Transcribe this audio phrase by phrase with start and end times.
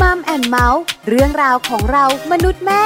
[0.00, 2.84] มัมแอนเมาส์เรื่องราวของเรามนุษย์แม่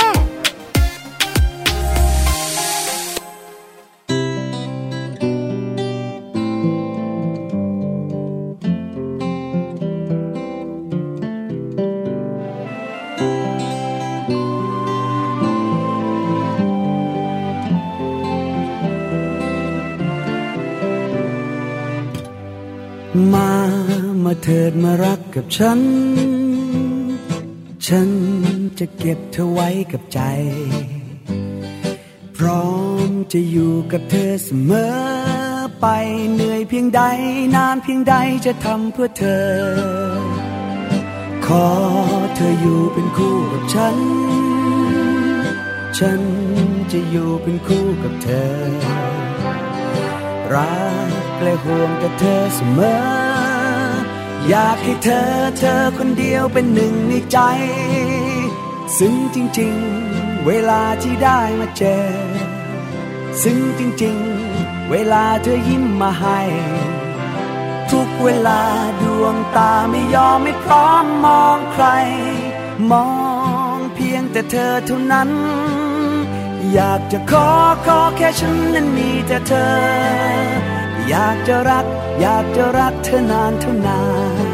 [23.35, 23.51] มา
[24.25, 25.81] มาเถิดมารักกับฉัน
[27.89, 28.11] ฉัน
[28.79, 30.21] จะเก็บเธอไว้กับใจ
[32.37, 32.69] พร้อ
[33.09, 34.93] มจะอยู่กับเธอเสมอ
[35.81, 35.87] ไป
[36.33, 37.03] เหนื่อยเพียงใด
[37.55, 38.15] นานเพียงใด
[38.47, 39.49] จะทำเพื่อเธอ
[41.47, 41.69] ขอ
[42.37, 43.97] เธออยู่เป็นคู่กับฉัน
[45.99, 46.21] ฉัน
[46.93, 48.53] จะอยู่เป็นคู่กับเธอ
[50.53, 50.79] รั
[51.11, 51.13] ก
[51.43, 52.81] และห่วงกับเธอเสม
[53.25, 53.28] อ
[54.49, 57.39] อยากให้เธอเธอคนเดียวเป็นหนึ่งในใจ
[58.99, 59.75] ซึ่งจริง
[60.11, 62.07] ๆ เวลาที่ได้มาเจอ
[63.43, 64.17] ซึ่งจริง
[64.55, 66.41] ๆ เวลาเธอยิ้มมาให้
[67.91, 68.61] ทุกเวลา
[69.03, 71.87] ดวงตาไม่ยอมไม่พร้อมมองใคร
[72.93, 73.09] มอ
[73.77, 75.31] งเพียงแต่เธอเท่านั้น
[76.73, 77.49] อยากจะขอ
[77.87, 79.75] ขอแค่ฉันนั้นมีแต่เธอ
[81.09, 81.87] อยากจะรัก
[82.21, 84.03] อยากจะรักเธอนานเท่านา
[84.45, 84.47] น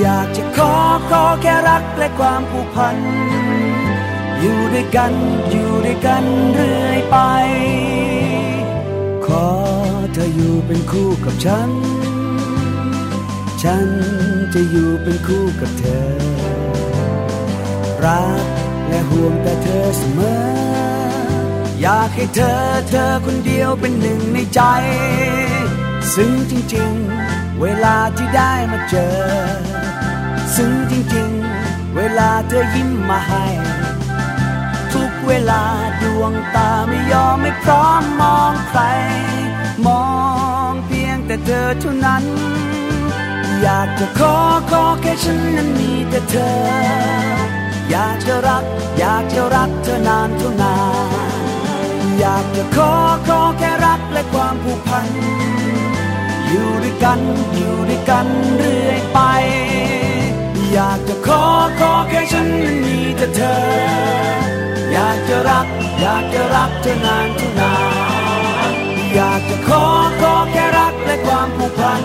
[0.00, 0.74] อยากจะขอ
[1.10, 2.96] ขอแค่รักและความผูกพัน
[4.40, 5.12] อยู่ด้วยกัน
[5.50, 7.16] อยู่ด้วยกันเรื่อยไป
[9.26, 9.48] ขอ
[10.12, 11.70] เธออยู่เป็นคู่กับฉัน
[13.62, 13.86] ฉัน
[14.54, 16.06] จะอยู่เป็นคู่กับเธอ
[18.04, 18.44] รัก
[18.88, 20.36] และห่วงแต่เธอเสมอ
[21.80, 22.58] อยากให้เธอ
[22.88, 24.60] เธอคนเดียวเป็นหนึ่งในใจ
[26.14, 26.92] ซึ่งจริง
[27.26, 29.16] ๆ เวลาที่ได้มาเจอ
[30.56, 31.30] ซึ่งจริง
[31.64, 33.46] ๆ เวลาเธอยิ้มมาให้
[34.92, 35.62] ทุกเวลา
[36.02, 38.80] ดวงตาไม่ยอมไม่พร้อมมองใคร
[39.86, 40.06] มอ
[40.70, 42.24] งเพียงแต่เธอเท่านั้น
[43.62, 44.36] อยากจะขอ
[44.70, 46.54] ขอแค่ฉันนั้นมีแต่เธอ
[47.90, 48.64] อยากจะรัก
[48.98, 50.76] อยากจะรักเธอนานเท่านา
[51.96, 52.92] นอยากจะขอ
[53.28, 55.06] ขอแค่รักและความผูกพัน
[56.56, 57.20] อยู่ด้วยกัน
[57.54, 58.26] อยู่ด้วยกัน
[58.56, 59.18] เรื่อยไป
[60.72, 61.42] อยากจะขอ
[61.80, 63.56] ขอแค่ฉันมันมีแต่เธอ
[64.92, 65.66] อยากจะรัก
[66.00, 67.74] อยากจะรักเธอนานเท่านา
[68.70, 68.72] น
[69.14, 69.84] อยากจะขอ
[70.20, 72.02] ขอแค่รักและความผูกพัน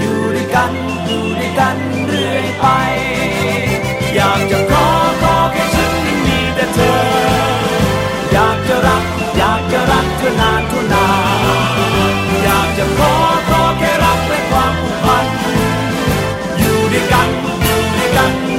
[0.00, 0.72] อยู่ด้วยกัน
[1.06, 1.76] อยู่ด้วยกัน
[2.06, 2.66] เรื่อยไป
[4.14, 4.86] อยากจะขอ
[5.22, 6.98] ขอแค่ฉันมันมีแต่เธอ
[8.32, 9.04] อยากจะรัก
[9.36, 10.79] อยากจะรักเธอนานเท่า
[12.82, 13.14] จะขอ
[13.48, 15.24] ขอแค่รักและความผูกพัน
[16.58, 17.28] อยู่ด้วยกัน
[17.62, 18.49] อยู่ด้วยกัน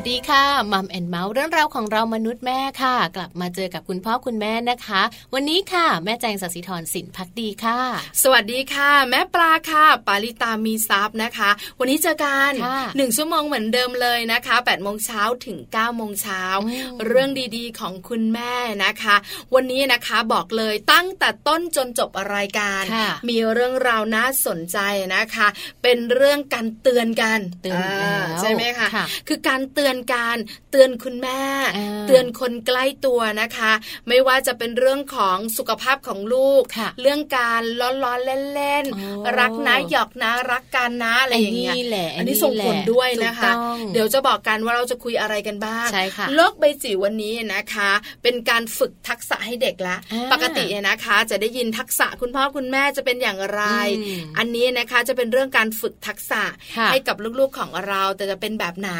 [0.00, 5.02] วัสดีค่ะมัมแอนเมาส์เรื่องราวของเรามนุษย์แม่ค่ะ กลับมาเจอกับคุณพ่อคุณแม่นะคะ
[5.34, 7.78] วันนี้ค่ะ แม่แจงสัสิธรสินพักดีค่ะ
[8.22, 18.54] สวัสดีค่ะ แม่ปลาค่ะ ปาลิตามีซับนะคะ วันนี้เจอกันค่ะหนึ่งชั่วโมงเหมือนเดิมเลยนะคะ8ปดโมงเช้าถึง9ก้าโมงเช้าอืมเรื่องดีๆของคุณแม่
[18.84, 19.16] นะคะ
[19.54, 24.78] วันนี้นะคะบอกเลยตั้งแต่ต้นจนจบรายการค่ะมีเรื่องราวน่าสนใจ
[25.14, 25.48] นะคะ
[25.82, 30.36] เป็นเรื่องการเตือนกันเตือนอีกแล้วาใช่ไหมคะค่ะคือการเตือนการ
[30.70, 31.40] เตือนคุณแม่
[31.76, 33.72] อ่าเตือนคนใกล้ตัวนะคะ
[34.08, 47.90] ไม่ว่าจะเป็นเรื่องของสุขภาพของลูกค่ะเรื่องการล้อล้อเล่นเล่นๆอ๋อรักนะหยอกนะรักกันนะอะไรอย่างเงี้ยไอ้นี่แหละอันนี้ไอ้นี่ส่งผลแหละด้วยนะคะถูกต้องเดี๋ยวจะบอกกันว่าเราจะคุยอะไรกันบ้างใช่ค่ะโลกใบจิ๋ววันนี้นะคะ
[48.22, 53.62] เป็นการฝึกทักษะให้เด็กละอ่าปกติเนี่ยนะคะ จะได้ยินทักษะคุณพ่อคุณแม่จะเป็นอย่างไร
[53.98, 56.42] อืมอันนี้นะคะจะเป็นเรื่องการฝึกทักษะ
[56.76, 58.90] ค่ะให้กับลูกๆของเราแต่จะเป็นแบบไหน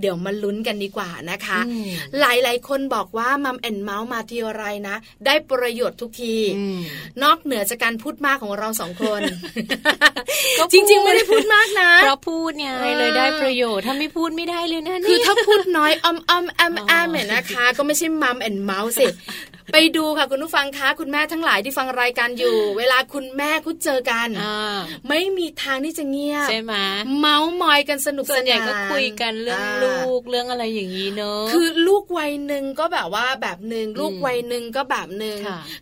[0.00, 1.90] เดี๋ยวมาลุ้นกันดีกว่านะคะอืม
[2.20, 6.78] หลาย ๆ คนบอกว่า Mom and Mouth มาทีไรนะ ได้ประโยชน์ทุกทีอืม
[7.22, 9.20] นอกเหนือจากการพูดมากของเราสองคน
[10.58, 19.06] ก็จริง ๆ ไม่ได้พูดมากนะ เพราะพูดไงเออเลยได้ประโยชน์ ถ้าไม่พูดไม่ได้เลยนะคือเนี่ยถ้าพูดน้อยอ้อมอ้อมแอ้มอ้อมแอ้มเนี่ยนะคะ ก็ไม่ใช่ Mom and Mouth สิ
[19.72, 26.74] ไปดูค่ะคุณผู้ฟังคะคุณแม่ทั้งหลายที่ฟังรายการอยู่ เวลาคุณแม่คุดเจอกันอ่าไม่มีทางที่จะเงียบใช่ไหม
[27.18, 35.36] เมาส์มอยกันสนุกส่วนใหญ่ก็สนานคุยกันเรื่องาลูกเรื่องอะไรอย่างนี้เนอะคือลูกวัยหนึ่งก็แบบว่าแบบหนึ่งลูกวัยหนึ่งก็แบบหนึ่ง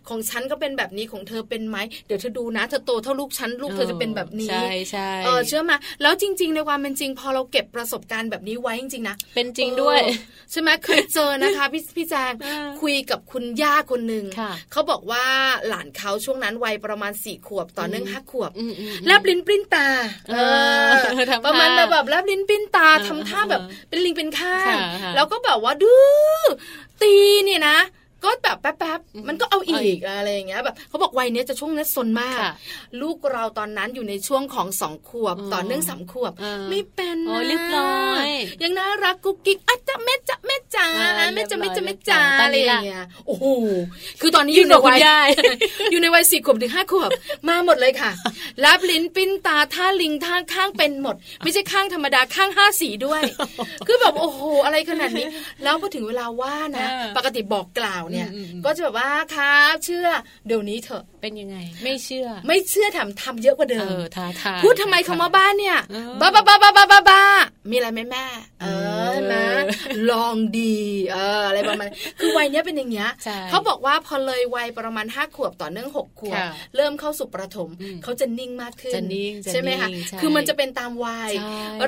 [0.09, 1.77] ของฉันก็เป็นแบบนี้ของเธอเป็นไหม
[2.07, 9.99] เดี๋ยวเธอดูนะเธอโตเท่าลูกฉันลูกเธอจะเป็นแบบนี้ใช่ใช่เออเชื่อมาแล้วจริง ๆ ในความเป็นจริง พอเราเก็บประสบการณ์แบบนี้ไว้จริงๆนะเป็นจริงด้วย
[10.51, 12.33] ใช่ไหมเคยเจอนะคะพี่พี่แจง
[12.81, 14.25] คุยกับคุณย่าคนหนึ่ง
[14.71, 15.23] เขาบอกว่า
[15.67, 18.51] หลานเขาช่วงนั้นวัยประมาณสี่ขวบต่อเนื่องห้าขวบ
[19.05, 19.87] แลบลิ้นปริ้นตา
[21.45, 24.55] ประมาณแบบแลบลิ้นปริ้นตาทำท่าแบบเป็นลิงเป็นข้า
[25.15, 26.01] แล้วก็แบบว่าดื้
[26.39, 26.43] อ
[27.01, 27.13] ตี
[27.45, 27.77] เนี่ยนะ
[28.23, 32.39] ก็แบบแป๊บๆ มันก็เอาอีกอะไรอย่างเงี้ยแบบเขาบอกวัยนี้จะช่วงนี้ซนมาก
[33.01, 36.33] ลูกเราตอนนั้นอยู่ในช่วงของสองขวบต่อเนื่องสามขวบ
[36.69, 38.25] ไม่เป็นนะเรียบร้อย
[38.63, 40.87] ยังน่ารักกุ๊กกิ๊กอะจะแม่จะแม่จ๋า
[41.33, 43.45] แม่จะแม่จะแม่จ๋าอะไรอย่างเงี้ยโอ้โห
[44.21, 44.99] คือตอนนี้อยู่ในวัย
[45.91, 47.09] อยู่ในวัยสี่ขวบถึงห้าขวบ
[47.47, 48.11] มาหมดเลยค่ะ
[48.65, 53.21] รับลิ้นปิ้นตาท่าลิงท่าข้างเป็นหมด ไม่ใช่ข้างธรรมดาข้างห้าสีด้วย
[53.87, 55.27] คือแบบโอ้โหอะไรขนาดนี้
[55.63, 56.87] แล้วพอถึงเวลาว่านะ
[57.17, 58.29] ปกติบอกกล่าวเนี่ย
[58.65, 60.07] ก็จะแบบว่าครับเชื่อ
[60.47, 65.77] เดี๋ยวนี้เถอะเป็นยังไง ไม่เชื่อ ไม่เชื่อแถมทำเยอะกว่าเดิมท้าทายพูดทำไมเขามาบ้านเนี่ย
[66.21, 67.21] บ้าบ้าบ้าบ้าบ้าบ้าบ้า
[67.71, 68.25] มีอะไรไหมแม่
[68.61, 68.65] เอ
[69.11, 69.45] อนะ
[70.11, 70.75] ลองดี
[71.11, 71.87] เอออะไรประมาณ
[72.19, 73.09] คือวัยเนี้ยเป็นอย่างเงี้ย
[73.49, 76.41] เขาบอกว่าพอเลยวัยประมาณห้าขวบต่อเนื่องหกขวบ
[76.75, 77.69] เริ่มเข้าสู่ประถม
[78.03, 79.01] เขาจะนิ่งมากขึ้น
[79.51, 79.89] ใช่ไหมคะ
[80.21, 81.31] คือมันจะเป็นตามวัย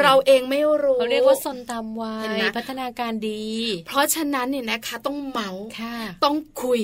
[0.01, 2.25] เราเองไม่รู้เขาเรียกว่าซนตามวัย
[2.57, 3.43] พัฒนาการดี
[3.87, 5.49] เพราะฉะนั้นเนี่ยนะคะต้องเมา
[6.25, 6.81] ต้องคุย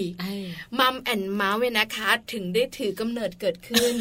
[0.80, 3.94] มัมแอนเมาส์เนี่ยนะคะ ถึงได้ถือกำเนิดเกิดขึ้น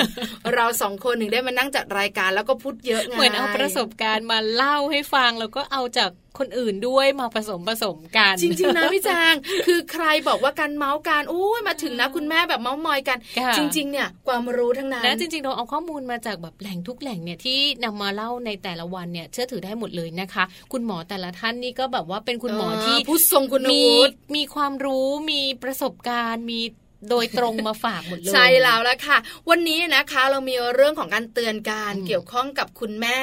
[0.55, 9.35] เราสองคนหนึ่งได้มานั่งจัดรายการแล้วก็พูดเยอะไงเหมือนเอาประสบการณ์มาเล่าให้ฟังแล้วก็เอาจาก คนอื่นด้วยมาผสมผสมกัน จริง ๆ นะพี่แจง
[9.67, 13.19] คือใครบอกว่าการเมาส์กันโอ้ยมาถึงนะคุณแม่แบบเมาส์มอยกัน
[13.57, 23.85] จริง ๆ เนี่ยความรู้ทั้งนั้นและจริง ๆ เราเอาข้อมูลมาจากแบบแหล่งทุกแหล่งเนี่ยที่นำมาเล่าในแต่ละวันเนี่ยเชื่อถือได้หมดเลยนะคะ คุณหมอแต่ละท่านนี่ก็แบบว่าเป็นคุณหมอที่ผู้ทรงคุณมี
[24.37, 26.61] มีความรู้มีประสบการณ์มี
[27.11, 29.19] โดยตรงมาฝากหมดเลยใช่แล้วละค่ะ
[29.51, 33.19] วันนี้นะคะเรามีเรื่องของการเตือนการเกี่ยวข้องกับคุณแม่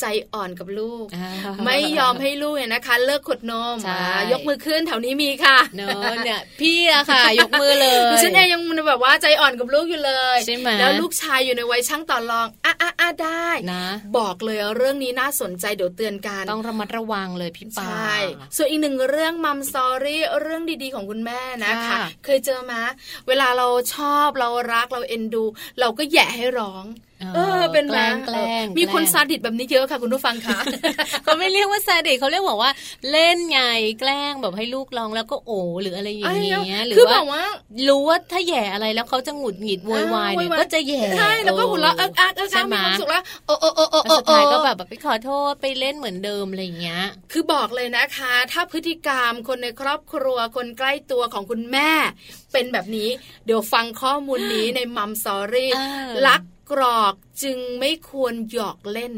[0.00, 1.06] ใจอ่อนกับลูก
[1.64, 3.76] ไม่ยอมให้ลูกเนี่ยนะคะ เลิกขดนม
[4.32, 13.84] ยกมือขึ้นแถวนี้มีค่ะเนอะเนี่ยพี่อะค่ะ ยกมือเลยฉันเองยังแบบว่าใจอ่อนกับลูกอยู่เลยใช่ไหมแล้วลูกชายอยู่ในวัยช่างต่อรองอะอะอะได้นะ
[14.18, 18.14] บอกเลยเรื่องนี้น่าสนใจเดี๋ยวเตือนกันต้องระมัดระวังเลยพี่ปาใช่
[18.56, 22.80] ส่วนอีกหนึ่งเรื่อง Mom Story เรื่องดีๆของคุณแม่นะคะ เคยเจอมา
[23.28, 25.44] เวลาเราชอบเรารักเราเอ็นดู
[25.80, 26.84] เราก็แหย่ให้ร้อง
[27.34, 30.58] เออเป็นแกล้งแกล้งมีคนซาดิสม์แบบนี้เยอะค่ะคุณผู้ฟังคะ
[31.24, 32.70] เขาไม่เรียกว่าซาดิสม์เขาเรียกบอกว่า
[33.10, 33.60] เล่นไง
[34.00, 35.50] แกล้งแบบให้ลูกร้องแล้วก็โอ
[35.82, 36.34] หรืออะไรอย่าง
[36.66, 37.42] เงี้ยหรือว่า
[37.88, 47.02] รู้ว่าถ้าแหย่อะไรแล้วเขาจะหงุดหงิดโวยวายเนี่ยก็จะแหย่ใช่แล้วก็หัวเราะเอิ๊กอ๊ากเอิ๊กอ๊ากมีความสุขแล้วโอ้โอ้โอ้โอ้สุดท้ายก็แบบไปขอโทษไปเล่นเหมือนเดิมอะไรอย่างเงี้ย
[47.32, 51.90] คือบอกเลยนะคะ ถ้าพฤติกรรมคนในครอบครัวคนใกล้ตัวของคุณแม่
[52.52, 53.08] เป็นแบบนี้
[53.46, 55.70] เดี๋ยวฟังข้อมูลนี้ในมัมสอรี่
[56.26, 59.12] รัก กรอก จึงไม่ควรหยอกเล่น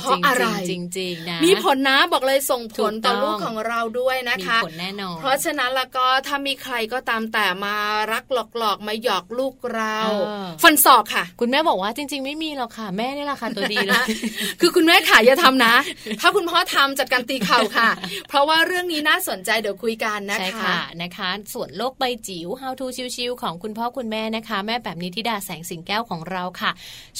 [0.00, 7.74] เพราะอะไรจริงๆนะมีผลนะบอกเลยส่งผลต่อลูกของเราด้วยนะคะมีผลแน่นอนเพราะฉะนั้นแล้วก็ถ้ามีใครก็ตามแต่มา
[8.12, 9.98] รักหลอกๆมาหยอกลูกเรา
[10.62, 14.06] ฟันศอกค่ะ คุณแม่บอกว่าจริง ๆ ไม่มีหรอกค่ะแม่นี่แหละค่ะตัวดีเลย
[14.60, 15.74] คือคุณแม่ขาอย่าทำนะ
[16.20, 17.90] ถ้าคุณพ่อทำจัดการตีเข่าค่ะ
[18.28, 22.86] เพราะว่าเรื่องนี้น่าสนใจเดี๋ยวคุยกันนะคะใช่ค่ะนะคะ ส่วนโลกใบจิ๋ว How to
[23.16, 26.70] ชิวๆของคุณพ่อคุณแม่นะคะ แม่แบบนี้ทิดาแสงสิงแก้วของเราค่ะ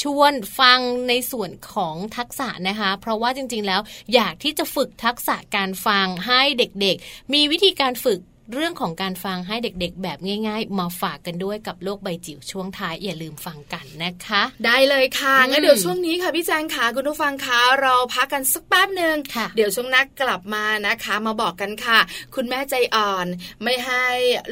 [0.02, 0.78] ชวนฟัง
[1.08, 3.80] ในส่วนของทักษะนะคะ เพราะว่าจริงๆแล้ว
[4.14, 8.20] อยากที่จะฝึกทักษะการฟังให้เด็กๆ มีวิธีการฝึก
[8.52, 19.16] เรื่องของการฟังให้เด็กๆ แบบง่าย ๆ มาฝากกันด้วยกับโลกใบจิ๋วช่วงท้ายอย่าลืมฟังกันนะคะ ได้เลยค่ะงั้นเดี๋ยวช่วงนี้ค่ะพี่แจงค่ะคุณผู้ฟังคะเราพักกันสักแป๊บหนึ่ง
[19.56, 21.98] เดี๋ยวช่วงนักกลับมานะคะ มาบอกกันค่ะ
[22.34, 23.26] คุณแม่ใจอ่อน
[23.62, 24.06] ไม่ให้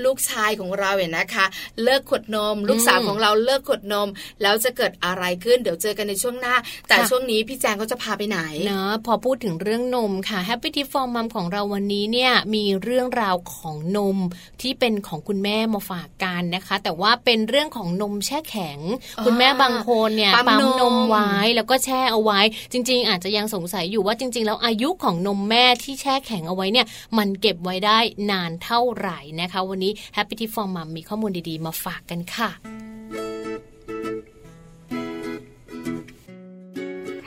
[0.05, 1.45] ลูกชายของเราเนี่ยนะคะ
[1.83, 4.09] เลิกขดนม ลูกสาวของเราเลิกขดนม
[4.43, 6.55] แล้วจะเกิดอะไรขึ้น เดี๋ยวเจอกันในช่วงหน้า
[6.89, 14.17] แต่ช่วงนี้พี่แจงก็จะพาไปไหนเนาะพอพูดถึงเรื่องนมค่ะ Happy Tip for Mom ของเราวันนี้เนี่ยมีเรื่องราวของนม
[14.61, 18.79] ที่เป็นของคุณแม่มาฝากกันนะคะ แต่ว่าเป็นเรื่องของนมแช่แข็ง
[19.25, 22.41] คุณแม่บางคนเนี่ยปั๊มนมไว้แล้วก็แช่เอาไว้
[22.73, 26.87] จริง ๆ อาจจะยังสงสัยอยู่ว่าจริง ๆ แล้วอายุของนมแม่ที่แช่แข็งเอาไว้เนี่ย
[27.19, 27.99] มันเก็บไว้ได้
[28.31, 32.51] นานเท่าไหร่นะคะ วันนี้ Happy Tip for Mom มีข้อมูลดีๆ มาฝากกันค่ะ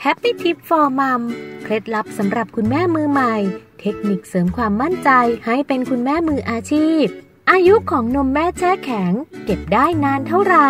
[0.03, 1.21] Happy Tip for Mom
[1.63, 3.35] เคล็ดลับสำหรับคุณแม่มือใหม่
[3.87, 5.09] เทคนิคเสริมความมั่นใจ
[5.45, 7.05] ให้เป็นคุณแม่มืออาชีพ
[7.51, 9.11] อายุของนมแม่แช่แข็ง
[9.45, 10.69] เก็บได้นานเท่าไหร่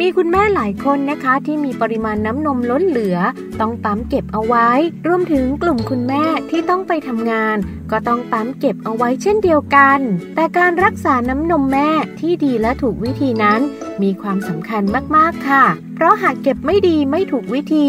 [0.00, 3.18] มีคุณแม่หลายคนนะคะที่มีปริมาณน้ำนมล้นเหลือ
[3.60, 4.68] ต้องปั๊มเก็บเอาไว้
[5.06, 7.56] รวมถึงกลุ่มคุณแม่ที่ต้องไปทำงาน
[7.90, 9.98] ก็ต้องปั๊มเก็บเอาไว้เช่นเดียวกัน
[10.34, 11.88] แต่การรักษาน้ำนมแม่
[12.20, 13.60] ที่ดีและถูกวิธีนั้น
[14.02, 14.82] มีความสำคัญ
[15.16, 17.88] มากๆค่ะ เพราะหากเก็บไม่ดีไม่ถูกวิธี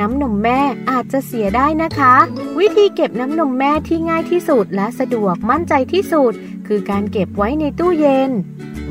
[0.00, 2.14] น้ำนมแม่อาจจะเสียได้นะคะ
[2.58, 6.32] วิธีเก็บน้ำนมแม่ที่ง่ายที่สุดและสะดวกมั่นใจที่สุด
[6.66, 8.30] คือการเก็บไว้ในตู้เย็น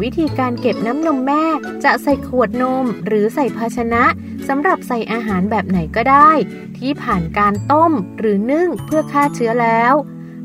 [0.02, 1.44] วิธีการเก็บน้ำนมแม่
[1.84, 4.04] จะใส่ขวดนมหรือใส่ภาชนะ
[4.48, 6.32] สำหรับใส่อาหารแบบไหนก็ได้
[6.78, 9.94] ที่ผ่านการต้มหรือนึ่งเพื่อฆ่าเชื้อแล้ว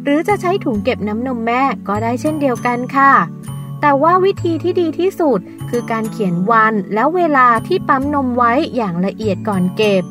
[0.04, 3.12] หรือจะใช้ถุงเก็บน้ำนมแม่ก็ได้เช่นเดียวกันค่ะ
[3.80, 5.38] แต่ว่าวิธีที่ดีที่สุด
[5.70, 10.04] คือการเขียนวันแล้วเวลาที่ปั๊มนมไว้อย่างละเอียดก่อนเก็บ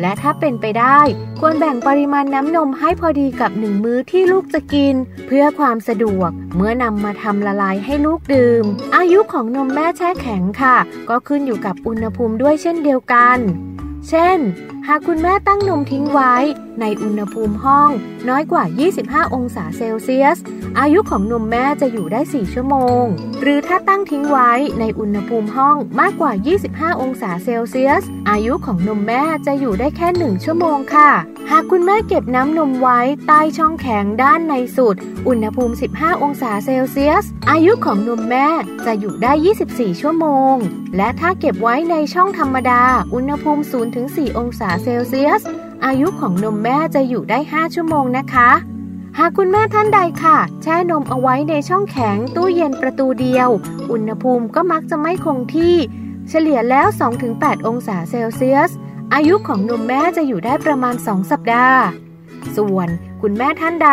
[0.00, 1.00] และถ้าเป็นไปได้
[1.40, 4.94] ควรแบ่งปริมาณน้ำนมให้พอดีกับหนึ่งมื้อที่ลูกจะกิน
[5.26, 8.64] เพื่อความสะดวก เมื่อนำมาทำละลายให้ลูกดื่ม
[8.96, 10.76] อายุของนมแม่แช่แข็งค่ะ
[11.08, 13.38] ก็ขึ้นอยู่กับอุณหภูมิด้วยเช่นเดียวกัน
[14.08, 14.38] เช่น
[14.90, 16.34] หากคุณแม่ตั้งนมทิ้งไว้
[16.80, 17.90] ในอุณหภูมิห้อง
[18.28, 18.64] น้อยกว่า
[18.98, 20.38] 25 องศาเซลเซียส
[20.78, 23.04] อายุของนมแม่จะอยู่ได้ 4 ชั่วโมง
[23.42, 26.32] หรือถ้าตั้งทิ้งไว้ในอุณหภูมิห้องมากกว่า
[26.66, 31.10] 25 องศาเซลเซียส อายุของนมแม่จะอยู่ได้แค่ 1 ชั่วโมงค่ะ
[31.50, 34.96] หากคุณแม่เก็บน้ำนมไว้ใต้ช่องแข็งด้านในสุด
[35.28, 38.46] อุณหภูมิ 15 องศาเซลเซียส อายุของนมแม่
[38.86, 39.32] จะอยู่ได้
[39.68, 40.54] 24 ชั่วโมง
[40.96, 42.82] และถ้าเก็บไว้ในช่องธรรมดา
[43.14, 43.62] อุณหภูมิ
[44.00, 45.42] 0-4 องศาเซลเซียส
[45.86, 48.50] อายุของนมแม่จะอยู่ได้ 5 ชั่วโมงนะคะ
[49.18, 53.48] หากคุณแม่ท่านใดค่ะ แช่นมเอาไว้ในช่องแข็งตู้เย็นประตูเดียว
[53.90, 55.76] อุณหภูมิก็มักจะไม่คงที่
[56.28, 56.86] เฉลี่ยแล้ว
[57.28, 58.70] 2-8 องศาเซลเซียส
[59.14, 61.82] อายุของนมแม่จะอยู่ได้ประมาณ 2 สัปดาห์
[62.56, 62.88] ส่วน
[63.22, 63.90] คุณแม่ท่านใด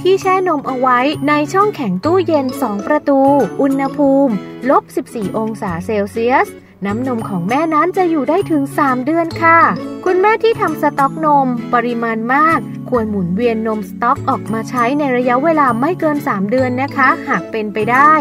[0.00, 3.20] ที่แช่นมเอาไว้ในช่องแข็งตู้เย็น 2 ประตู
[3.60, 4.34] อุณหภูมิ
[4.70, 6.48] ลบ 14 องศาเซลเซียส
[6.86, 9.58] น้ำนมของแม่นั้นจะอยู่ได้ถึง 3 เดือนค่ะ
[10.04, 12.58] คุณแม่ที่ทำสต็อกนม ปริมาณมาก
[12.90, 18.12] ควรหมุนเวียนนมสต็อกออกมาใช้ในระยะเวลาไม่เกิน 3 เดือนนะคะ หากเป็นไปได้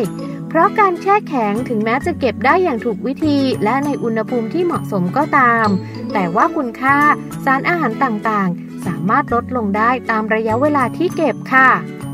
[0.49, 5.67] เพราะการแช่แข็งถึงแม้จะเก็บได้อย่างถูกวิธี และในอุณหภูมิที่เหมาะสมก็ตาม
[6.13, 6.97] แต่ว่าคุณค่า
[7.45, 11.69] สารอาหารต่างๆ สามารถลดลงได้ตามระยะเวลาที่เก็บค่ะ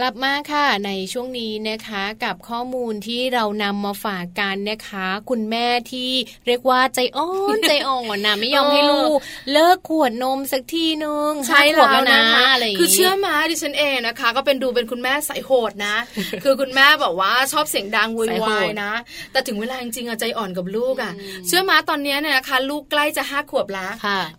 [0.00, 6.10] กลับมาค่ะในช่วงนี้นะคะกับข้อมูลที่เรานำมาฝากกันนะคะ คุณแม่ที่
[6.46, 9.18] เรียกว่าใจอ่อนใจอ่อนนะไม่ยอมให้ลูก
[9.52, 15.96] เลิกขวดนมสักทีนึงใช่แล้วนะอะไรคือเชื่อมาดิฉันเองนะคะ ก็เป็นดูเป็นคุณแม่สายโหดนะ
[16.44, 18.92] คือคุณแม่บอกว่าชอบเสียงดังวุ่นวายนะ
[19.32, 21.12] แต่ถึงเวลาจริงๆใจอ่อนกับลูกอะ
[21.46, 23.92] เชื่อมาตอนนี้เนี่ยนะคะ ลูกใกล้จะห้าขวบแล้ว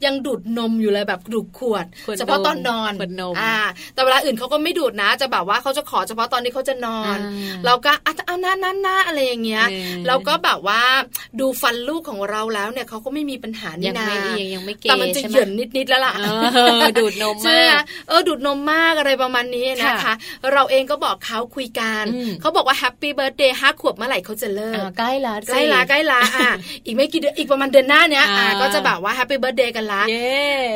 [0.05, 1.85] ยังดูดนมอยู่เลยแบบดูดขวด
[2.17, 2.91] เฉพาะตอนนอน
[3.39, 3.57] อ่า
[3.93, 7.17] แต่เวลาอื่นเขาก็ไม่ดูดนะจะแบบว่าเขาจะขอเฉพาะตอนนี้เขาจะนอน
[7.65, 7.91] เราก็
[8.25, 9.65] เอาหน้าหน้าหน้าอะไรอย่างเงี้ย
[10.07, 10.81] เราก็แบบว่า
[11.39, 14.07] ดูฟันลูกของเราแล้วเนี่ยเขาก็ไม่มีปัญหานี่นะ
[14.53, 16.13] ยังไม่เกแต่มันจะเหยินนิดๆแล้วล่ะ
[16.99, 20.13] ดูดนมมากเออดูดนมมากอะไรประมาณนี้นะคะ
[20.53, 22.03] เราเองก็บอกเขาคุยกัน
[22.41, 26.51] เขาบอกว่า Happy Birthday ห้าขวบเมื่อไหร่เขาจะเลิกใกล้ละใกล้ละใกล้ละอะ
[26.85, 30.03] อีกไม่กี่เดือนอีกประมาณเดือนหน้าเนี้ยอ่าก็จะแบบว่า Happy Birthday กันละ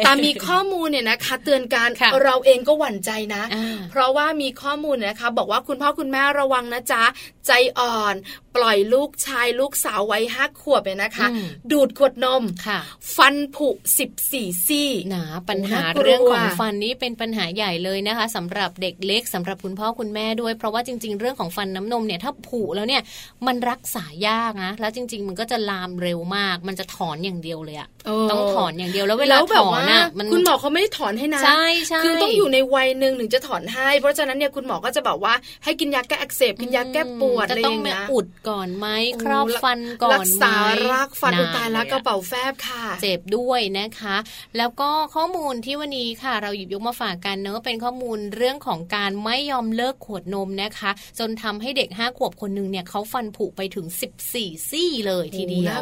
[0.04, 1.90] แต่มีข้อมูลเนี่ยนะคะ เตือนกัน
[2.24, 3.44] เราเองก็หวั่นใจนะ
[3.92, 7.04] เพราะว่ามีข้อมูลนะคะ บอกว่าคุณพ่อคุณแม่ระวังนะจ๊ะ
[7.48, 8.16] ใจอ่อน
[8.56, 11.28] ปล่อยลูกชายลูกสาววัยห้าขวบเนี่ยนะคะ
[11.72, 12.80] ดูดขวดนมค่ะ
[13.18, 13.70] ฟันผุ
[14.00, 23.02] สิบสี่ซี่นะปัญหาเรื่องของฟันนี้เป็นปัญหาใหญ่เลยนะคะสำหรับเด็กเล็กสำหรับคุณพ่อคุณแม่ด้วย เพราะว่าจริง ๆ เรื่องของฟันน้ำนมเนี่ยถ้าผุแล้วเนี่ย
[23.48, 27.90] มันรักษายากนะแล้วจริง ๆ มันก็จะลามเร็วมาก มันจะถอนอย่างเดียวเลยอะ
[28.32, 35.34] ต้องถอนอย่างเดียวแล้วเวลาถอนอะมันคุณหมอเขาไม่ได้ถอนให้นะใช่ใช่คือต้องอยู่ในวัยหนึ่งถึงจะถอนให้ เพราะฉะนั้นเนี่ยคุณหมอก็จะบอกว่า
[35.64, 38.88] ให้กินยาแก้อักเสบกินยาแก้ปวดอะไรอย่างเงี้ยอุดก่อนไหม
[39.24, 40.54] ครอบฟันก่อนรักษา
[40.92, 44.16] รากฟันตายแล้วกระเป๋าแฟบค่ะ เจ็บด้วยนะคะ
[44.58, 53.86] แล้วก็ข้อมูลที่วันนี้ค่ะ เราหยิบยกมาฝากกันเนอะเป็นข้อมูลเรื่องของการไม่ยอมเลิกขวดนมนะคะ จนทำให้เด็กห้าขวบคนหนึ่งเนี่ยเขาฟันผุไปถึง
[54.30, 55.80] 14 ซี่เลยทีเดียว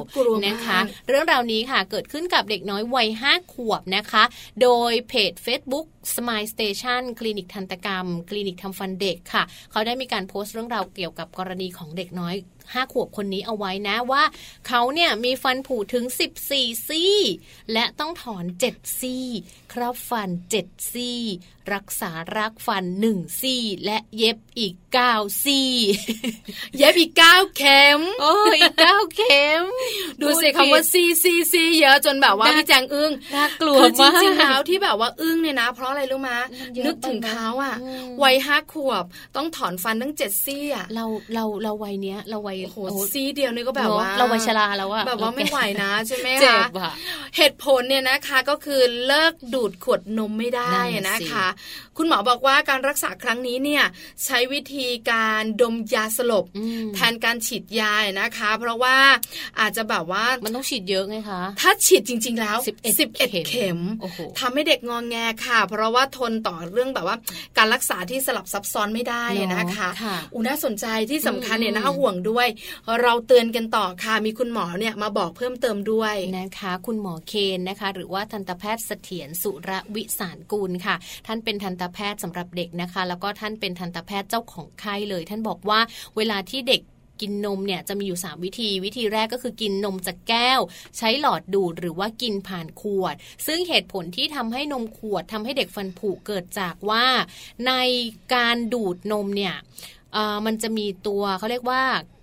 [0.48, 4.24] นะคะ เรื่องราวนี้ค่ะเกิดขึ้นกับเด็กน้อยวัยห้าขวบนะคะ
[4.62, 12.36] โดยเพจ Facebook Smile Station คลินิกทันตกรรม คลินิกทำฟันเด็กค่ะ เขาได้มีการโพสต์เรื่องราวเกี่ยวกับกรณีของเด็กน้อย
[12.74, 14.24] ห้าขวบคนนี้เอาไว้นะว่า
[14.68, 16.06] เขาเนี่ยมีฟันผุถึง
[16.48, 17.18] 14 ซี่
[17.74, 19.28] และต้องถอน 7 ซี่
[19.74, 20.30] ครับฟัน
[20.62, 21.22] 7 ซี่
[21.74, 25.72] รักษารากฟัน 1 ซี่ และเย็บอีก 9ซี่
[26.78, 29.64] เย็บอีก9เข็มโอ้อีก9เข็ม
[30.22, 36.38] ดูเสียคำว่าซี่ซี่ซี่เยอะจนแบบว่าพี่แจงอึ้งน่ากลัวมากจริงๆแล้วที่แบบว่าอึ้งเนี่ยนะ เพราะอะไรรู้มา
[36.86, 37.76] นึกถึงเขาอะ
[38.24, 39.04] วัยห้าขวบ
[39.36, 46.92] ต้องถอนฟันตั้งเจ็ดซี่อะเราเราเราวัยเนี้ยเราวัยโอ้ซี่เดียวนี่ก็แบบว่าเราวัยชราแล้วอะแบบว่าไม่ไหวนะใช่ไหมคะ
[47.38, 50.72] เหตุผลเนี่ยนะคะก็คือเลิกดูดขวดนมไม่ได้
[51.10, 51.48] นะคะ
[51.98, 53.84] คุณหมอบอกว่าการรักษาครั้งนี้เนี่ย
[54.26, 54.81] ใช้วิธี
[55.12, 56.46] การดมยาสลบ
[56.96, 58.96] แทนการฉีดยานะคะ เพราะว่า
[59.60, 63.80] อาจจะแบบว่ามันต้องฉีดเยอะไงคะถ้าฉีดจริง ๆ แล้วสิบเอ็ดเข็ม
[64.40, 67.18] ทำให้เด็กงองแงค่ะ เพราะว่าทนต่อเรื่องแบบว่า
[67.58, 69.24] การรักษาที่สลับซับซ้อนไม่ได้
[69.56, 69.90] นะคะ
[70.36, 72.48] อุน่าสนใจที่สำคัญเนี่ยน่าห่วงด้วย
[73.02, 80.96] เราเตือนกันต่อค่ะมีคุณหมอเนี่ยมาบอกเพิ่มเติมด้วยนะคะ คุณหมอเคนนะคะ หรือว่าทันตแพทย์เสถียรสุรวิสารกูลค่ะ
[81.28, 85.80] ท่านเป็นทันตแพทย์สำหรับเด็กนะคะ แล้วก็ท่านเป็นทันตแพทย์เจ้าของไข้เลย ท่านบอกว่า
[86.16, 86.82] เวลาที่เด็ก
[87.22, 90.60] กินนมเนี่ยจะมีอยู่ 3 วิธี วิธีแรกก็คือกินนมจากแก้ว
[90.98, 93.16] ใช้หลอดดูดหรือว่ากินผ่านขวด
[93.48, 97.06] ซึ่งเหตุผลที่ทำให้นมขวดทำให้เด็กฟันผุเกิดจากว่า
[97.68, 97.74] ใน
[98.36, 99.56] การดูดนมเนี่ย
[100.46, 101.82] มันจะมีตัวเขาเรียกว่า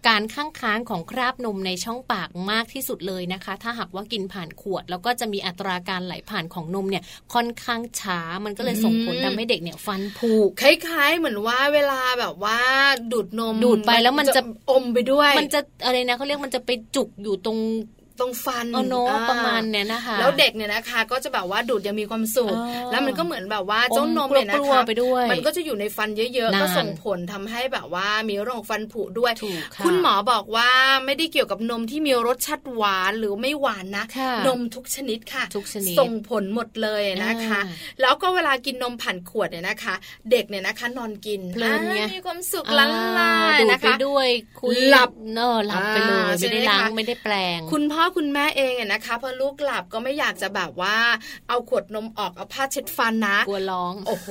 [0.09, 7.03] การข้างค้างของคราบนมในช่องปากมากที่สุดเลยนะคะ ถ้าหากว่ากินผ่านขวด แล้วก็จะมีอัตราการไหลผ่านของนมเนี่ย
[7.35, 12.59] ค่อนข้างช้ามันก็เลยส่งผลทำให้เด็กเนี่ยฟันผุคล้ายๆ เหมือนว่าเวลาแบบว่า
[13.13, 17.59] ดูดนมดูดไปแล้วมันจะอมไปด้วย มันจะอะไรนะเขาเรียกมันจะไปจุกอยู่ตรง
[18.21, 18.95] ตรงฟันโอโน
[19.31, 22.55] ประมาณเนี้ยนะคะ แล้วเด็กเนี่ยนะคะ ก็จะแบบว่าดูดยังมีความสุข
[22.91, 24.81] แล้วมันก็เหมือนแบบว่าเจ้านมเนี่ยนะคะ
[25.31, 29.33] มันก็จะอยู่ในฟันเยอะๆ ก็ส่งผลทำให้แบบว่ามีโรคฟันผุด้วย
[29.85, 30.69] คุณหมอบอกว่า
[31.05, 34.05] ไม่ได้เกี่ยวกับนมที่มีรสชาติหวานหรือไม่หวานนะ
[34.47, 37.61] นมทุกชนิดค่ะทุกชนิดส่งผลหมดเลยนะคะ
[38.01, 39.95] แล้วก็เวลากินนมผ่านขวดเนี่ยนะคะ
[40.31, 43.33] เด็กเนี่ยนะคะ นอนกินเพลินไงมีความสุขล้นลา
[43.71, 44.29] นะคะด้วย
[44.61, 50.97] คุยหลับเนอะหลับไปเลยไม่ได้ล้างไม่ได้แปลง คุณพ่อคุณแม่เองเนี่ยนะคะพอลูกหลับก็ไม่อยากจะแบบว่า
[51.49, 54.29] เอาขวดนมออกเอาผ้าเช็ดฟันนะกลัวร้องโอ้โห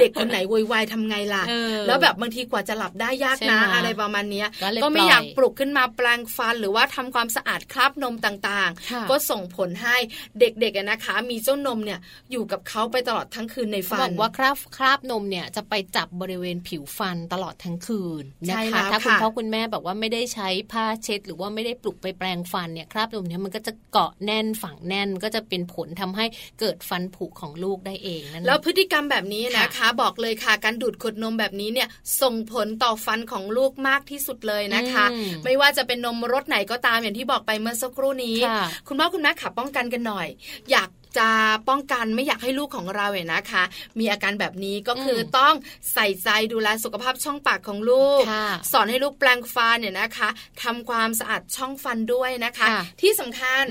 [0.00, 1.44] เด็กคนไหนวอยวายทำไงล่ะ
[1.86, 4.44] แล้วแบบบางทีกว่าจะหลับได้ยากนะอะไรประมาณนี้
[4.82, 9.96] ก็ไม่อยากปลุกขึ้นมาแปลงฟันหรือว่าทำความสะอาดคราบนมต่างๆ ก็ส่งผลให้
[10.40, 12.00] เด็กๆนะคะ มีเจ้านมเนี่ย
[12.32, 26.24] อยู่กับเขาไปตลอดทั้งคืนในฟันบอกว่าคราบคราบนมเนี่ยจะไปจับบริเวณผิวฟันตลอดทั้งคืนนะคะถ้าคุณพ่อคุณแม่แบบว่าไม่ได้ใช้ผ้าเช็ด หรือว่าไม่ได้ปลุกไปแปลงฟันเนี่ยคราบนมเนี่ยมันก็จะเกาะแน่นฝังแน่นก็จะเป็นผลทำให้
[26.60, 31.88] เกิดฟันผุของลูกได้เองนั่นแล้วพฤติกรรมแบบนี้นะคะ บอกเลยค่ะ การดูดขวดนมแบบนี้เนี่ย
[32.22, 35.04] ส่งผลต่อฟันของลูกมากที่สุดเลยนะคะ
[35.44, 38.36] ไม่ว่าจะเป็นนมรสไหนก็ตามอย่างที่บอกไปเมื่อสักครู่นี้
[38.88, 40.28] คุณพ่อคุณแม่ขับป้องกันกันหน่อย
[40.70, 41.28] อยาก จะ
[41.68, 43.62] ป้องกันไม่อยากให้ลูกของเราเนี่ยนะคะ
[43.98, 45.54] มีอาการแบบนี้ก็คือต้อง
[45.94, 48.22] ใส่ใจดูแลสุขภาพช่องปากของลูก
[48.72, 50.28] สอนให้ลูกแปลงฟันเนี่ยนะคะ
[50.62, 52.66] ทำความสะอาดช่องฟันด้วยนะคะ
[53.00, 53.64] ที่สำคัญ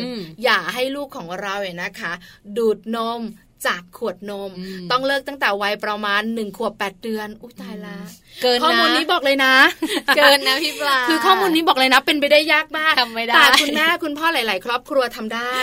[0.43, 2.11] อย่าให้ลูกของเราเนี่ยนะคะ
[2.57, 3.21] ดูดนม
[3.67, 4.51] จากขวดนม
[4.91, 7.97] ต้องเลิกตั้งแต่วัยประมาณหนึ่งขวบแปดเดือน อุ้ยตายละ
[8.43, 9.53] เกินข้อมูลนี้บอกเลยนะ
[10.17, 15.55] เกินนะพี่ปลาคือข้อมูลนี้บอกเลยนะ เป็นไปได้ยากมากทำไม่ได้แต่คุณแม่คุณพ่อหลาย ๆ ครอบครัวทำได้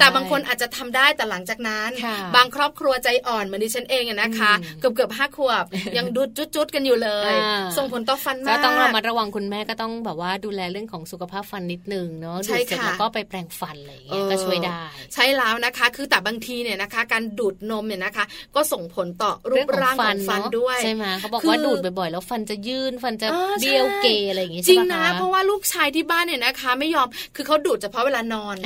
[0.00, 1.90] แต่บางคนอาจจะทำได้แต่หลังจากนั้น
[2.36, 5.64] บางครอบครัวใจอ่อนเหมือนดิฉันเองนะคะ เกือบเกือบห้าขวบ
[5.98, 7.32] ยังดูดจุดๆกันอยู่เลย
[7.76, 14.80] ส่งผลต่อฟันมากก็ต้องระมัดระวังคุณแม่ก็ต้องแบบว่าดูแลเรื่องของสุขภาพฟันนิดนึงเนาะดูดเสร็จแล้วก็ไปแปรงฟันอะไรอย่างเงี้ยก็ช่วยได้
[15.14, 18.24] ใช่แล้วนะคะ คือแต่บางทีเนี่ยนะคะ การดูดนมเนี่ยนะคะ
[18.56, 23.28] ก็ส่งผลต่อรูปร่างของฟันด้วยใช่ไหมเขาบอกว่าดูดบ่อยๆ แล้วฟันจะยืดฟันจะ
[23.60, 28.56] เบี้ยวเกยอะไรอย่างงี้จริงนะ เพราะว่าลูกชายที่บ้านเนี่ยนะคะ ไม่ยอมคือเขาดูดเฉพาะเวลานอน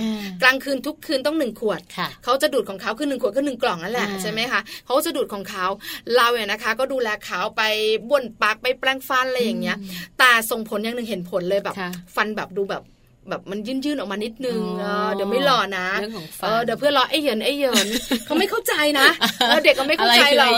[0.42, 1.80] กลางคืนทุกคืนต้องหนึ่งขวด
[2.24, 5.66] เขาจะดูดของเขาคือหนึ่งขวดก็หนึ่งกล่องนั่นแหละใช่ไหมคะเขาจะดูดของเขา
[6.16, 7.62] เราเนี่ยนะคะ ก็ดูแลเขาไป
[8.08, 9.76] บ้วนปากไปแปรงฟันอะไรอย่างเงี้ย
[10.18, 11.74] แต่ส่งผลอย่างหนึ่งเห็นผลเลยแบบ
[12.14, 12.82] ฟันแบบดูแบบ
[13.28, 14.60] แบบมันยื่นยื่นออกมานิดนึง
[15.14, 17.86] เดี๋ยวไม่หล่อนะเดี๋ยวเพื่อนรอไอ้เหยินไอ้เหยิน
[18.26, 19.08] เขาไม่เข้าใจนะ
[19.64, 20.52] เด็กก็ไม่เข้าใจหรอก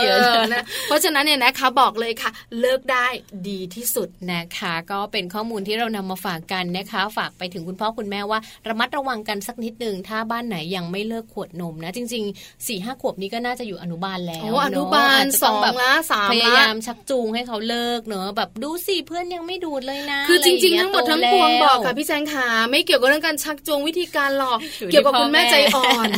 [0.54, 3.06] นะเพราะฉะนั้นเนี่ยนะคะบอกเลยค่ะ เลิกได้
[3.48, 24.58] ดีที่สุดนะคะ ก็เป็นข้อมูลที่เรานำมาฝากกันนะคะ ฝากไปถึงคุณพ่อคุณแม่ว่า ระมัดระวังกันสักนิดนึงถ้าบ้านไหนยังไม่เลิกขวดนมนะ จริงๆสี่ห้าขวบนี้ก็น่าจะอยู่อนุบาลแล้วอนุบาลสองละสามพยายามชักจูงให้เขาเลิกเนอะแบบดูสิเพื่อนยังไม่ดูดเลยนะ คือจริงๆทั้งหมดทั้งปวงบอกค่ะพี่แจงค่ะไม่เกี่ยวกับเรื่องการชักจูงวิธีการหลอก
[24.90, 26.08] เกี่ยวกับคุณแม่ใจอ่อน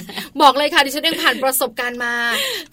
[0.43, 2.15] บอกเลยค่ะดิฉันเองผ่านประสบการณ์มา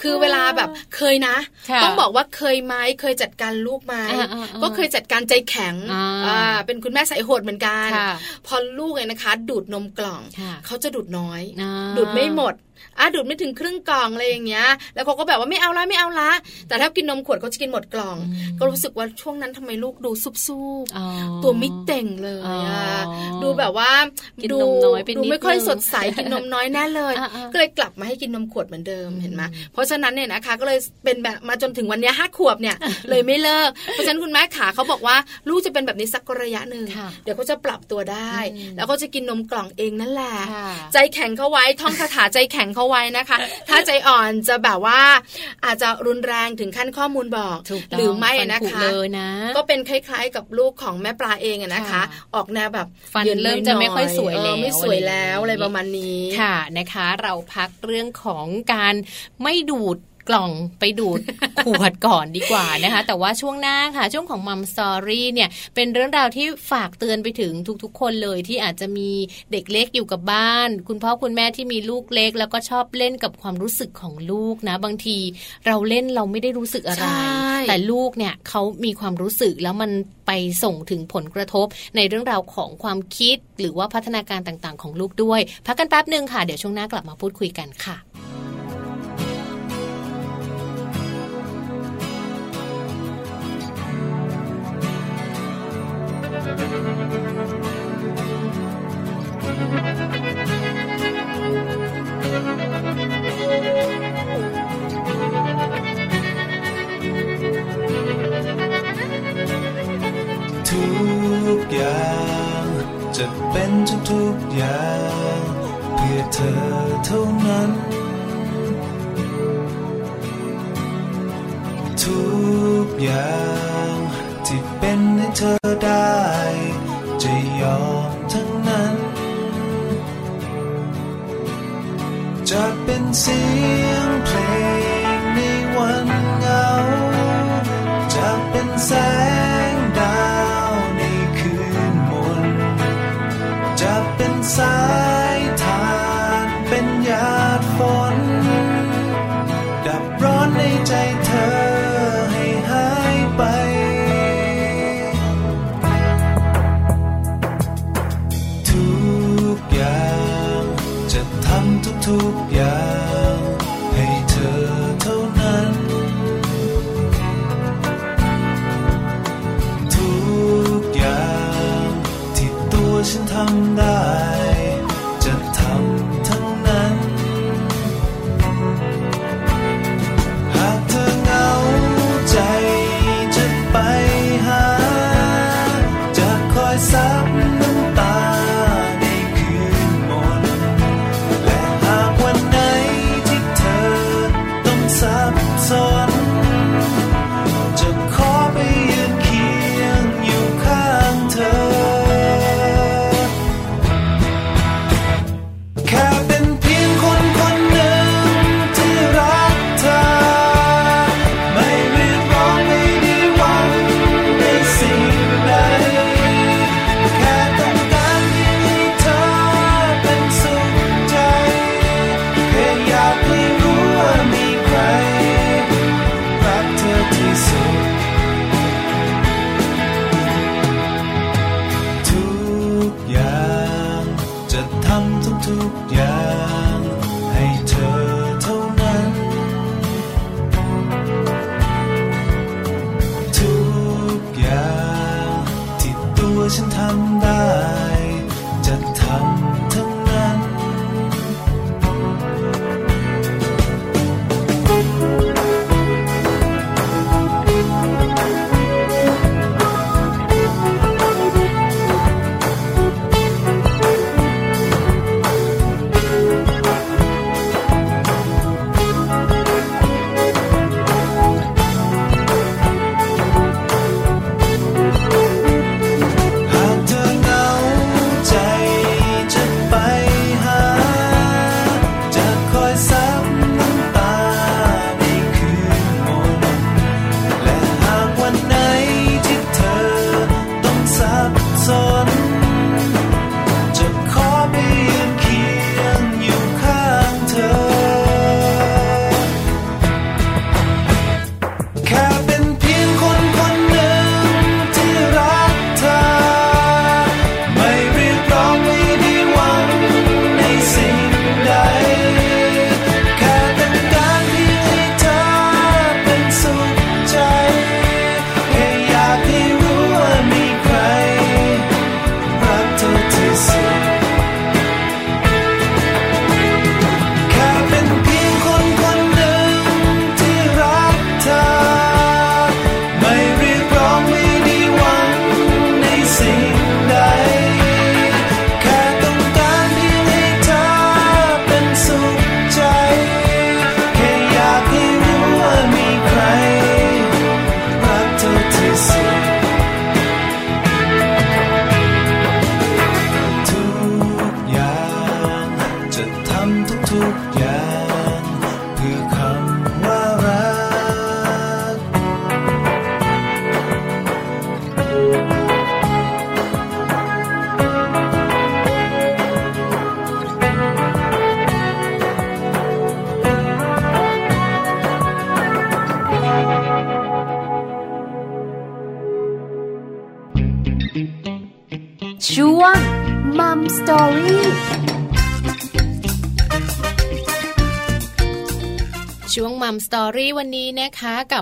[0.01, 1.35] คือเวลาแบบเคยนะ
[1.83, 3.95] ต้องบอกว่าเคยไหมเคยจัดการลูกไหม
[4.63, 5.75] ก็เคยจัดการใจแข็ง
[6.65, 7.87] เป็นคุณแม่สายโหดเหมือนกัน
[8.47, 10.21] พอลูกเนี่ยนะคะ ดูดนมกล่อง
[10.65, 11.41] เขาจะดูดน้อย
[11.97, 12.55] ดูดไม่หมด
[12.99, 16.31] อะดูดไม่ถึงครึ่งกล่องอะไรอย่างเงี้ย แล้วเขาก็แบบว่าไม่เอาละไม่เอาละ
[16.67, 18.17] แต่ถ้ากินนมขวดเขาจะกินหมดกล่อง
[18.59, 20.85] ก็รู้สึกว่าช่วงนั้นทำไมลูกดูซุบซูบ
[21.43, 23.03] ตัวมิดเต่งเลยอะ
[23.43, 23.91] ดูแบบว่า
[24.51, 27.13] ดูน้อยดูไม่ค่อยสดใสกินนมน้อยแน่เลย
[27.51, 29.41] ก็เลยกลับมาให้กินนมขวดเหมือนเดิมเห็นไหม
[29.73, 32.77] เพราะฉะนั้นเนี่ยนะคะก็เลยเป็นแบบมาจนถึงวันนี้ห้าขวบเนี่ย
[33.09, 35.15] เลยไม่เลิก เพราะฉะนั้นคุณแม่ขาเขาบอกว่า
[35.49, 36.85] ลูกจะเป็นแบบนี้สักระยะหนึ่ง
[37.23, 38.35] เดี๋ยวเขาจะปรับตัวได้
[38.75, 40.35] แล้วก็จะกินนมกล่องเองนั่นแหละ
[40.93, 43.37] ใจแข็งเขาไว้ท่องคาถาใจแข็งเขาไว้นะคะ
[43.69, 45.01] ถ้าใจอ่อนจะแบบว่า
[45.65, 47.57] อาจจะรุนแรงถึงขั้นข้อมูลบอก
[47.97, 52.01] หรือไม่นะคะเลยนะ ก็เป็นคล้ายๆกับลูกของแม่ปลาเองนะคะ
[52.35, 58.93] ออกแนวแบบฟันเริ่มจะไม่ค่อยสวยแล้วไม่สวยแล้วอะไรประมาณนี้ค่ะนะคะ เราพักเรื่องของการ
[59.43, 59.97] ไม่ดูด
[60.29, 61.19] กล่องไปดูด
[61.65, 69.09] ขวดก่อนดีกว่านะคะ แต่ว่าช่วงหน้าค่ะ ช่วงของมัมสตอรี่เนี่ยเป็นเรื่องราวที่ฝากเตือนไปถึงทุกๆ คนเลยที่อาจจะมี
[69.51, 75.17] เด็กเล็กอยู่กับบ้าน คุณพ่อคุณแม่ที่มีลูกเล็ก แล้วก็ชอบเล่นกับความรู้สึกของลูกนะ บางที
[75.67, 77.03] เราเล่นเราไม่ได้รู้สึกอะไร
[77.67, 79.91] แต่ลูกเนี่ยเขามีความรู้สึกแล้วมัน
[80.27, 80.31] ไป
[80.63, 88.12] ส่งถึงผลกระทบในเรื่องราวของความคิด หรือว่าพัฒนาการต่างๆ ของลูกด้วย พักกันแป๊บหนึ่งค่ะ เดี๋ยวช่วงหน้ากลับมาพูดคุยกันค่ะ
[96.73, 97.22] ทุก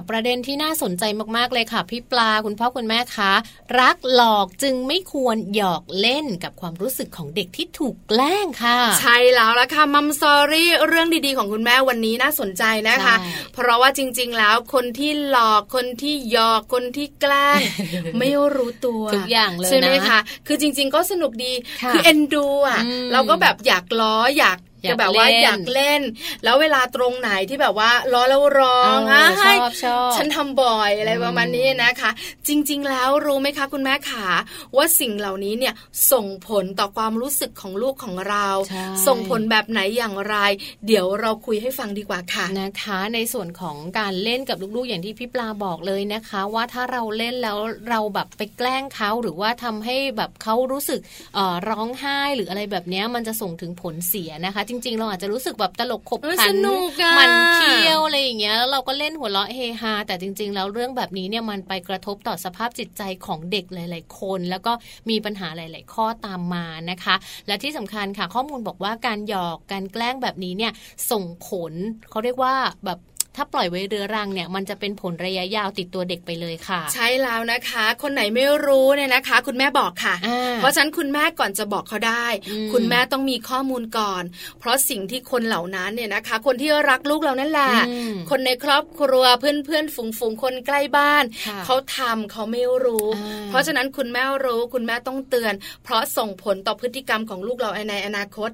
[0.01, 1.03] กับประเด็นที่น่าสนใจ
[1.37, 3.33] มากๆเลยค่ะพี่ปลาคุณพ่อคุณแม่คะ
[3.79, 13.15] รักหลอกจึงไม่ควรหยอกเล่นกับความรู้สึกของเด็กที่ถูกแกล้งค่ะ ใช่แล้วละค่ะมัมสตอรี่เรื่องดีๆของคุณแม่วันนี้น่าสนใจนะคะ
[13.53, 17.59] เพราะว่าจริง ๆ แล้วคนที่หลอกคนที่หยอกคนที่แกล้ง
[18.19, 21.53] ไม่รู้ตัวทุกอย่างเลยใช่ไหมคะคือจริง ๆ ก็สนุกดี
[21.93, 24.57] คือเอ็นดูอะเราก็แบบอยากล้ออยาก
[24.89, 26.01] จะแบบว่าอยากเล่น
[26.43, 32.11] แล้วเวลาตรงไหนที่แบบว่าล้อแล้วร้องอะชอบชอบฉันทำบ่อยอะไรประมาณนี้นะคะ
[32.47, 34.25] จริง ๆ แล้วรู้ไหมคะคุณแม่ขา
[34.75, 35.73] ว่าสิ่งเหล่านี้เนี่ย
[36.11, 38.47] ส่งผลต่อความรู้สึกของลูกของเรา
[39.07, 40.35] ส่งผลแบบไหนอย่างไร
[40.87, 47.57] เดี๋ยวเราคุยให้ฟังดีกว่าค่ะนะคะ ในส่วนของการเล่นกับลูกๆ อย่างที่พี่ปลาบอกเลยนะคะ ว่าถ้าเราเล่นแล้ว
[47.89, 50.99] เราแบบไปแกล้งเขาหรือว่าทำให้แบบเขารู้สึก
[51.69, 56.55] ร้องไห้หรืออะไรแบบนี้มันจะส่งถึงผลเสียนะคะจริง ๆ เราอาจจะรู้สึกแบบตลกขบขัน
[57.19, 64.71] มันเคี้ยวอะไรอย่างเงี้ยแล้วเราก็เล่นหัวเราะเฮฮาแต่จริง ๆ แล้วเรื่องแบบนี้เนี่ยมันไปกระทบต่อสภาพจิตใจของเด็กหลาย ๆ คน แล้วก็
[65.10, 67.15] มีปัญหาหลาย ๆ ข้อตามมานะคะ
[67.47, 70.71] และที่สำคัญค่ะข้อมูลบอกว่าการหยอกการแกล้งแบบนี้เนี่ย
[71.12, 71.73] ส่งผล
[72.10, 72.53] เขาเรียกว่า
[72.86, 72.99] แบบ
[73.35, 80.15] ถ้าปล่อยไว้เรื้อรังเนี่ยมันจะเป็นผลระยะยาวติดตัวเด็กไปเลยค่ะ ใช่แล้วนะคะ คนไหนไม่รู้เนี่ยนะคะ คุณแม่บอกค่ะ
[80.57, 82.25] เพราะฉะนั้นคุณแม่ก่อนจะบอกเขาได้
[82.73, 84.23] คุณแม่ต้องมีข้อมูลก่อน
[84.59, 87.71] เพราะสิ่งที่คนเหล่านั้นเนี่ยนะคะ คนที่รักลูกเรานั่นแหละ
[88.29, 91.23] คนในครอบครัวเพื่อนเพื่อนฝูงฝูงคนใกล้บ้าน
[91.65, 93.07] เขาทำเขาไม่รู้
[93.49, 98.49] เพราะฉะนั้นคุณแม่รู้ คุณแม่ต้องเตือน เพราะส่งผลต่อพฤติกรรมของลูกเราในอนาคต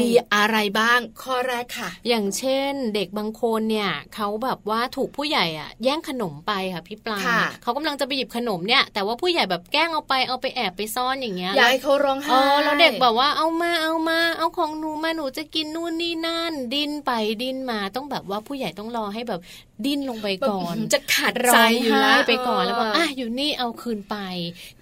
[0.00, 7.18] มีอะไรบ้างข้อแรกค่ะ อย่างเช่น เด็กบางคนเนี่ยเขาแบบว่าถูกผู้ใหญ่อะ แย่งขนมไปค่ะพี่ปลา
[7.62, 19.40] เขากำลังจะไปหยิบขนมเนี่ย แต่ว่าผู้ใหญ่แบบแกล้งเอาไปเอาไปแอบไปซ่อนอย่างเงี้ยยายเขาร้องไห้แล้วเด็กบอกว่าเอามาเอามาเอาของหนูมาหนูจะกินนู่นนี่นั่น ดิ้นไปดิ้นมาต้องแบบว่าผู้ใหญ่ต้องรอให้แบบ
[19.84, 24.16] ดิ้นลงไปก่อน จะขาดใจให้ไปก่อนแล้วบอกอะอยู่นี่เอาคืนไป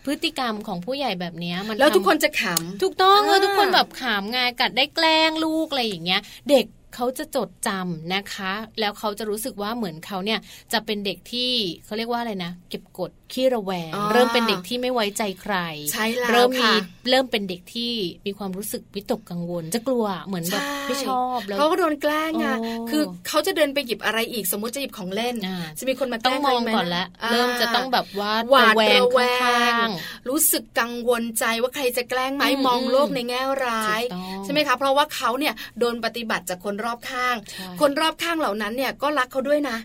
[0.04, 6.20] พฤติกรรมของผู้ใหญ่แบบนี้มันแล้วทุกคนจะขำถูกต้องเออทุกคนแบบขำไงกัดได้แกล้งลูกอะไรอย่างเงี้ย
[6.50, 6.64] เด็ก
[6.96, 10.40] เขาจะจดจำนะคะ แล้วเขาจะรู้สึกว่าเหมือนเขาเนี่ย
[10.72, 11.50] จะเป็นเด็กที่
[11.84, 15.54] เขาเรียกว่าอะไรนะ เก็บกดขี้ระแวง เริ่มเป็นเด็กที่ไม่ไว้ใจใคร
[15.92, 16.70] ใช่แล้วเริ่มมี
[17.10, 17.92] เริ่มเป็นเด็กที่
[18.26, 22.56] มีความรู้สึกวิตกกังวล จะกลัวเหมือนแบบไม่ชอบแล้วเขาก็โดนแกล้งอะ
[22.90, 25.36] คือเขาจะเดินไปหยิบอะไรอีกสมมติจะหยิบของเล่น
[25.78, 29.20] จะมีคนมาต้องมองก่อนแล้วเริ่มจะต้องแบบว่าหวาดระแว
[29.70, 29.88] ง
[30.28, 34.00] รู้สึกกังวลใจว่าใครจะแกล้งไหมมองโลกในแง่ร้าย
[34.44, 37.36] ใช่ไหมคะเพราะว่าเขาเนี่ยโดนปฏิบัติจากคนรอบข้าง
[37.80, 39.76] คนรอบข้างเหล่านั้นเนี่ยก็รักเขาด้วยนะ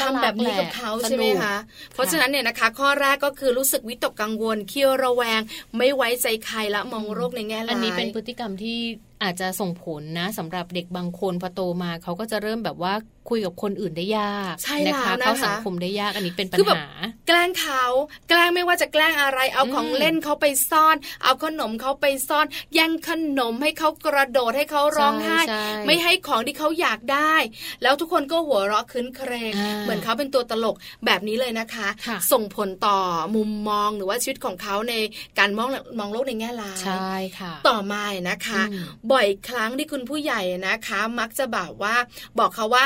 [0.00, 1.54] ทำแบบนี้กับเขาใช่ไหมคะ
[1.94, 5.40] เพราะฉะนั้นเนี่ยนะคะข้อแรกก็คือรู้สึกวิตกกังวลเคี่ยวระแวง
[5.78, 8.78] ไม่ไว้ใจใครละมองโรคในแง่ร้ายอันนี้เป็นพฤติกรรมที่
[9.22, 12.94] อาจจะส่งผลนะสำหรับเด็กบางคนพอโตมาเขาก็จะเริ่มแบบว่า
[13.30, 16.84] คุยกับคนอื่นได้ยากใช่นะคะเข้าสังคมได้ยากอันนี้เป็นปัญหา
[17.28, 17.84] แกล้งเขา
[18.28, 25.38] แกล้งไม่ว่าจะแกล้งอะไร เอาของเล่นเขาไปซ่อน เอาขนมเขาไปซ่อนแย่งขนมให้เขากระโดดให้เขาร้องไห้
[25.86, 27.34] ไม่ให้ของที่เขาอยากได้
[27.82, 31.88] แล้วทุกคนก็หัวเราะคืนเครงเหมือนเขาเป็นตัวตลกแบบนี้เลยนะคะ
[32.32, 32.98] ส่งผลต่อ
[33.36, 34.94] มุมมองหรือว่าชีวิตของเขาใน
[35.38, 38.62] การมองมองโลกในแง่ร้ายใช่ค่ะ ต่อมานะคะ
[39.12, 41.94] บ่อยครั้งที่คุณผู้ใหญ่นะคะ มักจะแบบว่า
[42.38, 42.84] บอกเขาว่า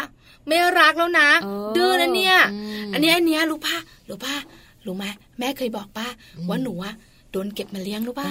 [0.49, 1.29] ไม่รักแล้วนะ
[1.77, 2.37] ดื้อนะเนี่ย
[2.93, 3.77] อันนี้อันนี้รู้ป่ะ
[4.09, 4.35] รู้ป่ะ
[4.87, 5.05] รู้ไหม
[5.39, 6.07] แม่เคยบอกป้า
[6.49, 6.95] ว่าหนูอะ
[7.37, 8.31] โดนเก็บมาเลี้ยงรู้ป่า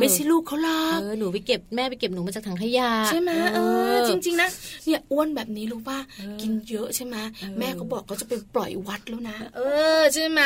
[0.00, 3.58] ไม่ใช่ลูกเขาหรอกหนูไปเก็บแม่ไปเก็บหนูมาจากถังขยะใช่ไหมเอ
[3.94, 4.48] อจริง ๆ นะ
[4.84, 5.98] เนี่ยอ้วนแบบนี้รู้ป่ะ
[6.40, 7.16] กินเยอะใช่ไหม
[7.58, 9.60] แม่เขาบอกเขาจะไปปล่อยวัดแล้วนะ เอ
[10.00, 10.40] อใช่ไหม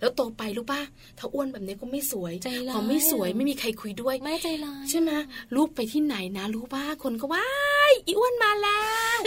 [0.00, 0.80] แล้วโตไปรู้ป่ะ
[1.18, 2.32] ถ้าอ้วนแบบนี้ก็ไม่สวย
[2.74, 5.10] พอไม่สวยไม่มีใครคุยด้วยไม่ใจร้ายใช่ไหม
[5.54, 7.48] ลูกไปที่ไหนนะ รู้ป่ะคนก็ว้า
[7.90, 8.82] ยอีอ้วนมาแล้
[9.16, 9.18] ว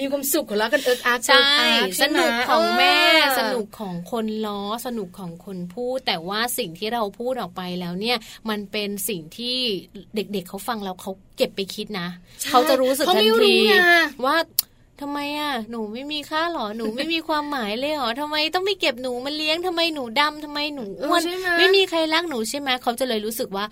[0.00, 1.46] มีความสุขของเรากันเอิกอาใช่
[2.02, 2.96] สนุกของแม่
[3.38, 8.16] สนุกของคนล้อสนุกของคนพูด แต่ว่าสิ่งที่เราพูดออกไปแล้วเนี่ย
[8.50, 9.56] มันเป็นสิ่งที่
[10.14, 12.08] เด็กๆเขาฟังแล้วเขาเก็บไปคิดนะ
[12.50, 13.54] เขาจะรู้สึกทันที
[14.26, 14.36] ว่า
[15.00, 21.22] ทำไมอะหนูไม่มีค่าหรอหนูไม่มีความหมายเลยหรอทำไมต้องไปเก็บหนูมาเลี้ยงทำไมหนูดำทำไมหนูอ้วน
[21.58, 23.64] ไม่มีใครรักหนูใช่ไหมเขาจะเลยรู้สึกว่า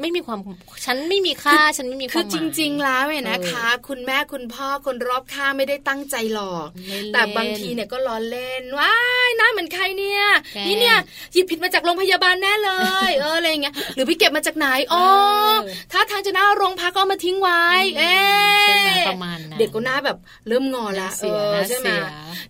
[0.00, 0.38] ไม่มีความ
[0.84, 6.68] ฉันไม่มีค่าฉันไม่มีความคือจริง ๆ แล้วเนี่ยนะคะ คุณแม่คุณพ่อคนรอบข้างไม่ได้ตั้งใจหลอก
[7.12, 8.94] แต่บางทีเนี่ยก็ล้อเล่นว้า
[9.28, 10.22] ยน้าเหมือนใครเนี่ย
[10.66, 10.96] นี่เนี่ย
[11.32, 12.70] หยิบผิดมาจากโรงพยาบาลแน่เล
[13.08, 15.04] ย เอออะไรเงี้ยหรือพี่เก็บมาจากไหนอ๋อ
[15.92, 17.64] ถ้าทางจะหน้าโรงพักก็มาทิ้งไว้
[17.98, 18.16] เอ๊
[19.08, 20.16] ประมาณเด็กก็หน้าแบบ
[20.48, 21.88] เริ่มงอละเออใช่ไหม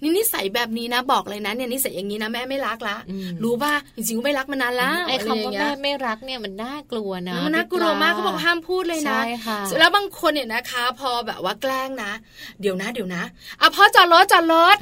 [0.03, 2.97] นี่นิสัยแบบนี้นะบอกเลยนะเนี่ยนิสัยอย่างนี้นะแม่ไม่รักละ
[3.43, 12.13] รู้ป่ะจริงๆไม่รักมานานแล้วไอ้คำว่าแม่ไม่รักเนี่ยมันน่ากลัวนะนะมันน่ากลัวมากเขาบอกห้ามพูดเลยนะใช่ค่ะแล้วบางคนเนี่ยนะคะ พอแบบว่าแกล้งนะ
[12.61, 13.23] เดี๋ยวนะเดี๋ยวนะ
[13.61, 14.77] อะพ่อจอดรถจอดรถ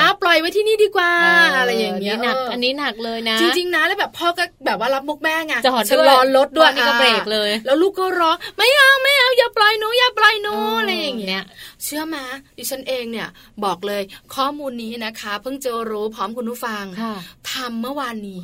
[0.00, 1.12] อะปล่อยไว้ที่นี่ดีกว่า
[1.56, 11.42] อะไรอย่างเงี้ยหนักอันนี้หนักเลยนะ จริงๆนะแล้วแบบพ่อก็แบบว่ารับมุกแม่ไงจอดชะลอรถด้วยนี่ก็เบรกเลย แล้วลูกก็ร้องไม่เอาไม่เอาอย่าปล่อยหนูอย่าปล่อยหนูอะไรอย่างเงี้ย
[11.84, 12.24] เชื่อมา
[12.56, 13.28] ดิฉันเองเนี่ย
[13.64, 14.02] บอกเลย
[14.34, 16.84] ข้อมูลนี้นะคะ เพิ่งจะรู้พร้อมคุณผู้ฟัง
[17.52, 18.38] ทำเมื่อวานนี้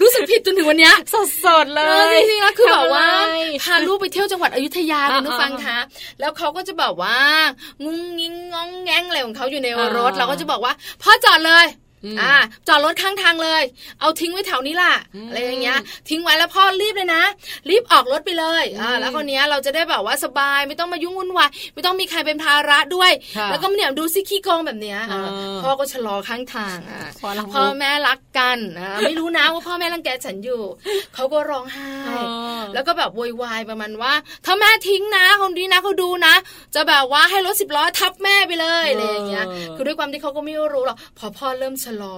[0.00, 0.90] รู้สึกผิดจนถึงวันนี้
[1.44, 3.06] สดๆเลยจริงๆแล้วคือแบบว่า
[3.62, 5.78] พาลูกไปเที่ยวจังหวัดอยุธยาคุณผู้ฟังคะ
[6.20, 7.18] แล้วเขาก็จะแบบว่า
[7.84, 11.66] งุ้งงิ้งงองแงงอะไรของเขาอยู่ในรถเราก็จะบอกว่าพ่อจอดเลย
[12.20, 12.34] อ่า
[12.68, 13.62] จอดรถข้างทางเลย
[14.00, 14.92] เอาทิ้งไว้แถวนี้ล่ะ
[15.28, 17.22] อะไรอย่างเงี้ย ทิ้งไว้แล้วพ่อรีบเลยนะ
[17.68, 23.12] รีบออกรถไปเลยอ่าแล้วคนนี้เราจะได้แบบว่าสบายไม่ต้องมายุ่งวุ่นวายไม่ต้องมีใครเป็นภาระด้วย
[23.50, 24.98] แล้วก็เนี่ยดูซิขี้โกงแบบเนี้ย
[25.62, 27.02] พ่อก็ชะลอข้างทางอะ
[27.54, 30.62] พ่อแม่รักกันอ่าไม่รู้นะว่าพ่อแม่รังแกฉันอยู่
[31.14, 31.90] เขาก็ร้องไห้
[32.74, 34.12] แล้วก็แบบโวยวายประมาณว่า
[34.46, 36.34] ถ้าแม่ทิ้งนะคนนี้นะเขาดูนะ
[36.74, 39.44] จะแบบว่าให้รถสิบล้อทับแม่ไปเลยอะไรอย่างเงี้ย
[39.76, 42.14] คือด้วยความที่เขาก็ไม่รู้หรอกพอพ่อเริ่มชะลอ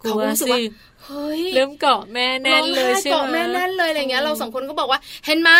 [0.00, 0.60] เขารู้สึกว่า
[1.06, 5.50] เฮ้ยเริ่มเกาะแม่แน่นเลยใช่ไหมเกาะแม่แน่นเลยอะไรเงี้ยเราสองคนก็บอกว่า เห็นไหม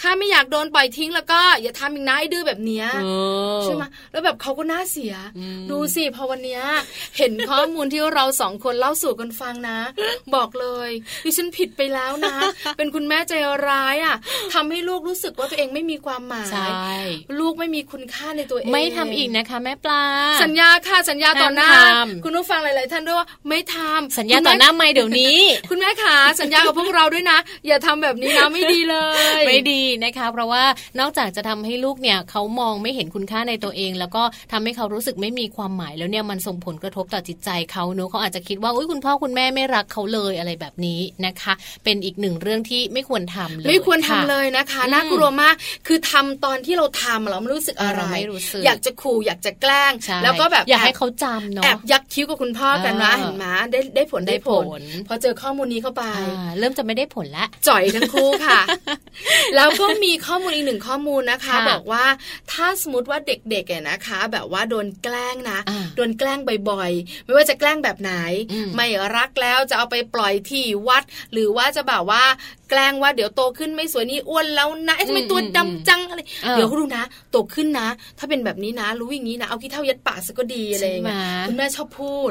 [0.00, 2.86] ถ้าไม่อยากโดนปล่อยทิ้งแล้วก็อย่าทำอีกนะไอ้ดื้อแบบเนี้ย
[3.64, 5.14] ใช่ไหมแล้วแบบเขาก็น่าเสีย
[5.70, 6.62] ดูสิพอวันเนี้ย
[7.18, 9.78] เห็นข้อมูลที่เราสองคนเล่าสู่กันฟังนะ
[10.34, 10.90] บอกเลย
[11.24, 12.36] ดิฉันผิดไปแล้วนะ
[12.76, 13.32] เป็นคุณแม่ใจ
[13.68, 14.16] ร้ายอะ
[14.54, 16.48] ทำให้ลูกรู้สึกว่าตัวเองไม่มีความหมาย
[17.40, 20.02] ลูกไม่มีคุณค่าในตัวเอง ไม่ทำอีกนะคะแม่ปลา
[20.42, 21.70] สัญญาค่ะสัญญาต่อหน้า
[22.24, 25.38] คุณผู้ฟังหลาย ๆ ท่านด้วยว่าไม่ทำสัญญาต่อหน้าไม่เดี๋ยวนี้
[25.70, 28.96] คุณแม่ขาสัญญากับพวกเราด้วยนะ อย่าทำแบบนี้นะไม่ดีเล
[29.40, 30.64] ย ไม่ดีนะคะ เพราะว่า
[31.00, 41.52] นอกจากจะทำให้ลูกเนี่ยเขามองไม่เห็นคุณค่าในตัวเอง แล้วก็ทำให้เขารู้สึกไม่มีความหมายแล้วเนี่ยมันส่งผลกระทบต่อจิตใจเขาเนอะเขาอาจจะคิดว่าอุ้ยคุณพ่อคุณแม่ไม่รักเขาเลยอะไรแบบนี้นะคะ
[41.84, 45.54] เป็นอีกหนึ่งเรื่องที่ไม่ควรทำเลยไม่ควรทำเลยนะคะน่ากลัวมาก
[45.86, 49.92] คือทำตอนที่เราทำเราไม่รู้สึกอะไรไม่รู้สึกอยากจะขู่อยากจะแกล้ง
[50.24, 54.64] แล้วก็แบบอยากให้เขาจำเนาะแอบยักคิ้วกับคุณพ่อกันนะเห็นไหมได้ได้ผลได้ผล
[55.08, 56.04] พอเจอข้อมูลนี้เข้าไป
[56.58, 58.60] เริ่มจะไม่ได้ผลละจ่อยทั้งคู่ค่ะ
[59.56, 62.04] แล้วก็มีข้อมูลอีกหนึ่งข้อมูลนะคะ บอกว่า
[62.52, 65.58] ถ้าสมมติว่าเด็กๆเนี่ยนะคะ แบบว่าโดนแกล้งนะ
[65.96, 66.38] โดนแกล้ง
[66.70, 68.12] บ่อยๆ ไม่ว่าจะแกล้งแบบไหน
[68.76, 72.22] ไม่รักแล้วจะเอาไปปล่อยที่วัด หรือว่าจะแบบว่า
[72.72, 76.20] แกล้งว่าเดี๋ยวโตขึ้นไม่สวยนี่อ้วนแล้วนะทำไมตัวดำจังอะไร
[76.52, 82.28] เดี๋ยวเขาดูนะโตขึ้นนะ ถ้าเป็นแบบนี้นะ รู้อย่างนี้นะเอาขี้เท่ายัดปากซะก็ดีอะไรอย่างเงี้ยคุณแม่ชอบพูด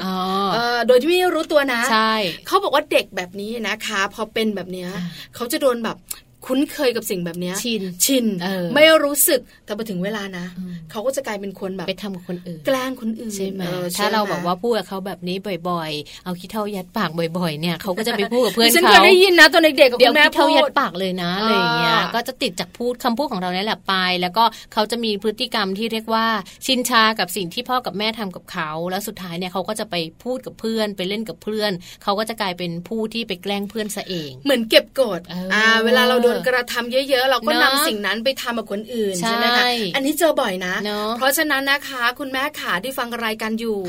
[0.87, 2.13] โดยที่ไม่รู้ตัวนะใช่
[2.47, 4.89] เขาบอกว่าเด็กแบบนี้นะคะ พอเป็นแบบเนี้ย
[5.35, 5.97] เขาจะโดนแบบ
[6.45, 8.25] คุ้นเคยกับสิ่งแบบนี้ชินชิน
[8.73, 10.45] ไม่รู้สึกแต่พอถึงเวลานะ
[10.91, 13.63] เขาก็จะกลายเป็นคนแบบไปทำกับคนอื่น แกล้งคนอื่นใช่ไหม
[13.97, 15.37] ถ้าเราบอกว่าพูดกับเขาแบบนี้
[15.69, 26.25] บ่อย ๆ เอาขี้เท่ายัดปากบ่อยๆ เนี่ยเขาก็จะไปพูดกับเพื่อนเขาฉันเคยได้ยินนะตอนเด็กๆกับคุณแม่เท่ายัดปากเลยนะอะไรอย่างเงี้ยก็จะติดจากพูดคำพูดของเราเนี่ยแหละไป แล้วก็เขาจะมีพฤติกรรมที่เรียกว่า
[26.65, 31.71] ชินชากับสิ่งที่พ่อกับแม่ทำกับเขา แล้วสุดท้ายเนี่ยเขาก็จะไปพูดกับเพื่อนไปเล่นกับเพื่อน
[32.03, 35.21] เขาก็จะกลายเป็นผู้ที่ไปแกล้งเพื่อนซะเอง เหมือนเก็บกด
[35.53, 39.65] อ่าเวลาเราโดนกระทำเยอะๆ เราก็นำสิ่งนั้นไปทำกับคนอื่นใช่ไหมคะ
[39.95, 40.75] อันนี้เจอบ่อยนะ
[41.17, 43.79] เพราะฉะนั้นนะคะ คุณแม่ขาที่ฟังรายการอยู่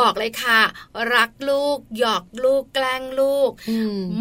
[0.00, 0.60] บอกเลยค่ะ
[1.14, 3.50] รักลูก หยอกลูกแกล้งลูก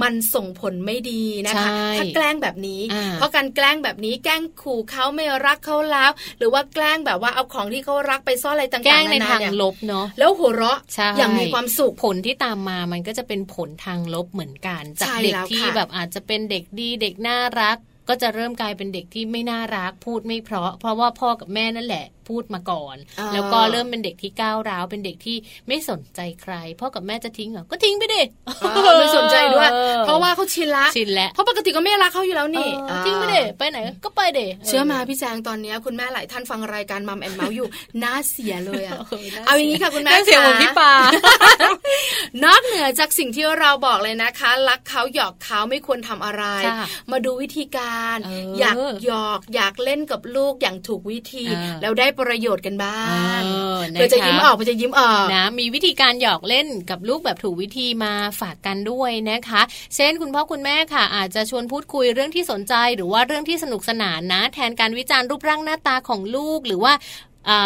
[0.01, 2.81] มันส่งผลไม่ดีนะคะ ถ้าแกล้งแบบนี้
[3.13, 10.79] เพราะการแกล้งแบบนี้แกล้งขู่เขาไม่รักเขาแล้ว หรือว่าแกล้งแบบว่าเอาของที่เขารักไปซ่อนอะไรต่างๆแกล้งในทางลบเนาะแล้วหัวเราะ
[11.17, 17.62] อย่างมีความสุขผลที่ตามมามันก็จะเป็นผลทางลบเหมือนกันจากเด็กที่แบบอาจจะเป็นเด็กดีเด็กน่ารัก
[18.07, 22.97] ก็จะเริ่มกลายเป็นเด็กที่ไม่น่ารักพูดไม่เพราะ เพราะว่าพ่อกับแม่นั่นแหละ พูดมาก่อน
[23.33, 28.21] แล้วก็เริ่มเป็นเด็กที่ก้าวร้าวเป็นเด็กที่ไม่สนใจใครพ่อกับแม่จะทิ้งเหรอก็ทิ้งไปดิ
[28.99, 29.69] ไม่สนใจด้วย
[30.05, 32.69] เพราะว่าเขาชินละชินแล้วเพราะปกติก็ไม่รักเขาอยู่แล้วนี่
[33.05, 37.67] ทิ้งไปดิไปไหนก็ไปเดเชื่อมาพี่แจงตอนนี้คุณแม่หลายท่านฟังรายการมัมแอนเมาส์อยู่
[38.03, 38.97] น่าเสียเลยอะ
[39.45, 40.93] เอาอย่างนี้ค่ะคุณแม่เสียผมพี่ปา
[42.43, 46.43] นอกเหนือจากสิ่งที่เราบอกเลยนะคะ รักเขาหยอกเขาไม่ควรทำอะไร
[47.11, 48.17] มาดูวิธีการ
[48.59, 51.45] อยากหยอกอยากเล่นกับลูกอย่างถูกวิธี
[51.81, 53.01] แล้วได้ประโยชน์กันบ้า
[53.39, 53.41] ง
[53.93, 59.61] เพื่อจะยิ้มออกเพื่อจะยิ้มออกนะมีวิธีการหยอกเล่นกับลูกแบบถูกวิธีมาฝากกันด้วยนะคะ
[59.95, 66.93] เช่นคุณพ่อคุณแม่ค่ะ อาจจะชวนพูดคุยเรื่องที่สนใจ หรือว่าเรื่องที่สนุกสนานนะ แทนการวิจารณ์รูปร่างหน้าตาของลูกหรือว่า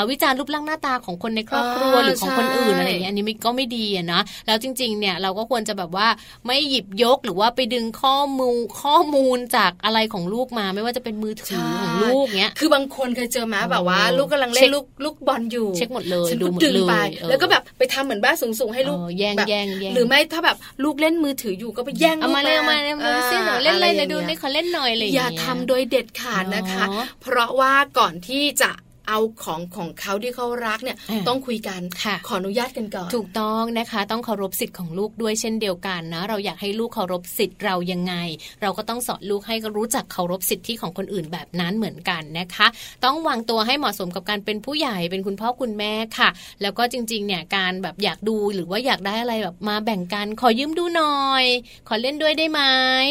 [0.10, 6.08] วิจารณ์รูปร่างหน้าตาของคนในครอบครัวหรือของคนอื่นอะไรอย่างเงี้ยอันนี้ก็ไม่ดีอะนะแล้วจริงๆเนี่ยเราก็ควรจะแบบว่า
[6.46, 26.86] ไม่หยิบยกหรือว่าไปดึงข้อมูลข้อมูลจากอะไรของลูกมาไม่ว่าจะเป็นมือถือของลูกเนี้ยคือบางคนเคยเจอมาแบบว่า ลูกกำลังเล่นลูกลูกบอลอยู่เช็คหมดเลยดูหมดเลยแล้วก็แบบไปทำเหมือนบ้านสูงๆให้ลูกแย่งแย่งหรือไม่ถ้าแบบลูกเล่นมือถืออยู่ก็ไปแย่งเอามาเลยมาเลยมาเส้นหน่อยเล่นเลยดูนี่เขาเล่นหน่อยเลยอย่าทำโดยเด็ดขาดนะคะ
[27.22, 28.72] เพราะว่าก่อนที่จะ
[29.08, 30.98] เอาของของเขาที่เขารักเนี่ย
[31.28, 31.82] ต้องคุยกัน
[32.28, 38.14] ขออนุญาตกันก่อนถูกต้องนะคะ ต้องเคารพสิทธิ์ของลูกด้วยเช่นเดียวกันนะเราอยากให้ลูกเคารพสิทธิ์เรายังไง
[38.62, 42.68] เราก็ต้องสอนลูกให้รู้จักเคารพสิทธิของคนอื่นแบบนั้นเหมือนกันนะคะ
[43.06, 46.30] ต้องวางตัวให้เหมาะสมกับการเป็นผู้ใหญ่เป็นคุณพ่อคุณแม่ค่ะ
[46.62, 51.46] แล้วก็จริงๆเนี่ยการแบบอยากดูหรือว่าอยากได้อะไรแบบมาแบ่งกันขอยืมดูหน่อย
[51.88, 52.62] ขอเล่นด้วยได้ไหม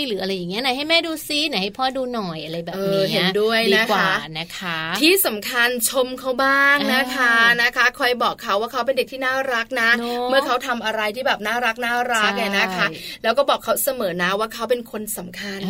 [0.07, 7.33] หรืออะไรอย่างเงี้ยไหนให้แม่ดูซิไหนให้พ่อดูหน่อยอะไรแบบนี้เห็นด้วยนะคะนะคะ ที่สำคัญชมเขาบ้างนะคะ
[7.63, 9.91] นะคะ คอยบอกเขาว่าเขาเป็นเด็กที่น่ารักนะ
[10.29, 12.87] เมื่อเขาทำอะไรที่แบบน่ารักน่ารักไงนะคะ
[13.23, 15.61] แล้วก็บอกเขาเสมอนะว่าเขาเป็นคนสำคัญ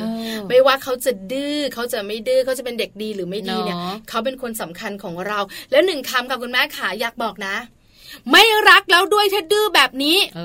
[0.49, 3.77] ไม่ว่าเขาจะดื้อเขาจะไม่ดื้อเขาจะเป็นเด็กดีหรือไม่ดีเนี่ย
[4.09, 5.39] เขาเป็นคนสำคัญของเรา
[5.71, 7.57] แล้วหนึ่งคำกับคุณแม่ขาอยากบอกนะ
[8.33, 10.41] ไม่รักแล้วด้วยถ้าดื้อแบบนี้ เอ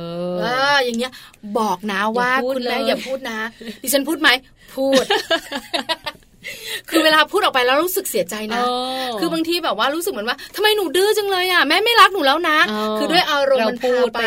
[0.76, 1.12] ออย่างเงี้ย
[1.60, 3.40] บอกนะว่าคุณแม่อย่าพูดนะ
[3.82, 4.30] ดิฉันพูดไหม
[4.76, 5.06] พูด
[6.90, 8.62] คือเวลาพูดออกไปแล้วรู้สึกเสียใจนะ
[9.20, 12.58] คือบางทีแบบว่ารู้สึกเหมือนว่าทำไมหนูดื้อจังเลยอะแม่ไม่รักหนูแล้วนะ
[12.98, 14.20] คือด้วยอารมณ์มันพาไป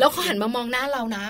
[0.00, 1.24] แล้วเขาหันมามองหน้าเรานะ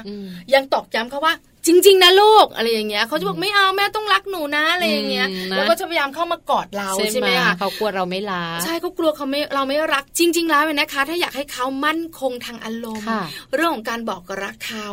[0.54, 1.34] ยังตอกย้ำเขาว่า
[1.66, 13.06] จริง ๆ นะลูกอะไรอย่างเงี้ยเขาจะบอกไม่เอาแม่ต้องรักหนูนะอะไรอย่างเงี้ยแล้วก็จะพยายามเข้ามากอดเราใช่ไหมคะเขากลัวเราไม่รักใช่เขากลัวเขาไม่เราไม่รักจริง ๆ แล้วนะคะ ถ้าอยากให้เขามั่นคงทางอารมณ์
[13.54, 14.86] เรื่องของการบอกรักเขา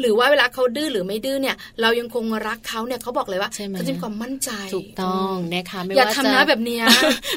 [0.00, 6.78] หรือว่าเวลาเขาดื้อหรือไม่ดื้อเนี่ย เรายังคงรักเขาเนี่ยเขาบอกเลยว่าเขาจะมีความมั่นใจถูกต้องนะคะอย่าทำนะแบบนี้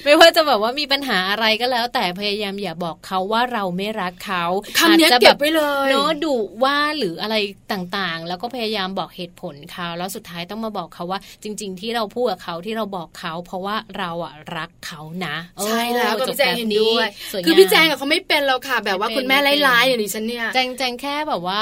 [0.05, 4.43] ไม่ว่าจะแบบว่ามีปัญหาอะไรก็แล้ว แต่พยายามอย่าบอกเขาว่าเราไม่รักเขา
[4.77, 7.35] คำนี้เก็บไว้เลยเนาะดุว่าหรืออะไร
[7.71, 17.09] ต่างๆ แล้วก็พยายามบอกเหตุผลลเขาแล้วสุดท้ายต้องมาบอกเขาว่า จริง ๆ ที่เราพูดกับเขาที่เราบอกเขา เพราะว่าเราอะรักเขานะใช่แล้วก็พี่แจงเห็นด้วย
[17.45, 21.61] คือพี่แจงเขาไม่เป็นเราค่ะ แบบว่าคุณแม่ไล่ๆอย่างนี้ฉันเนี่ยแจงแจงแค่แบบว่า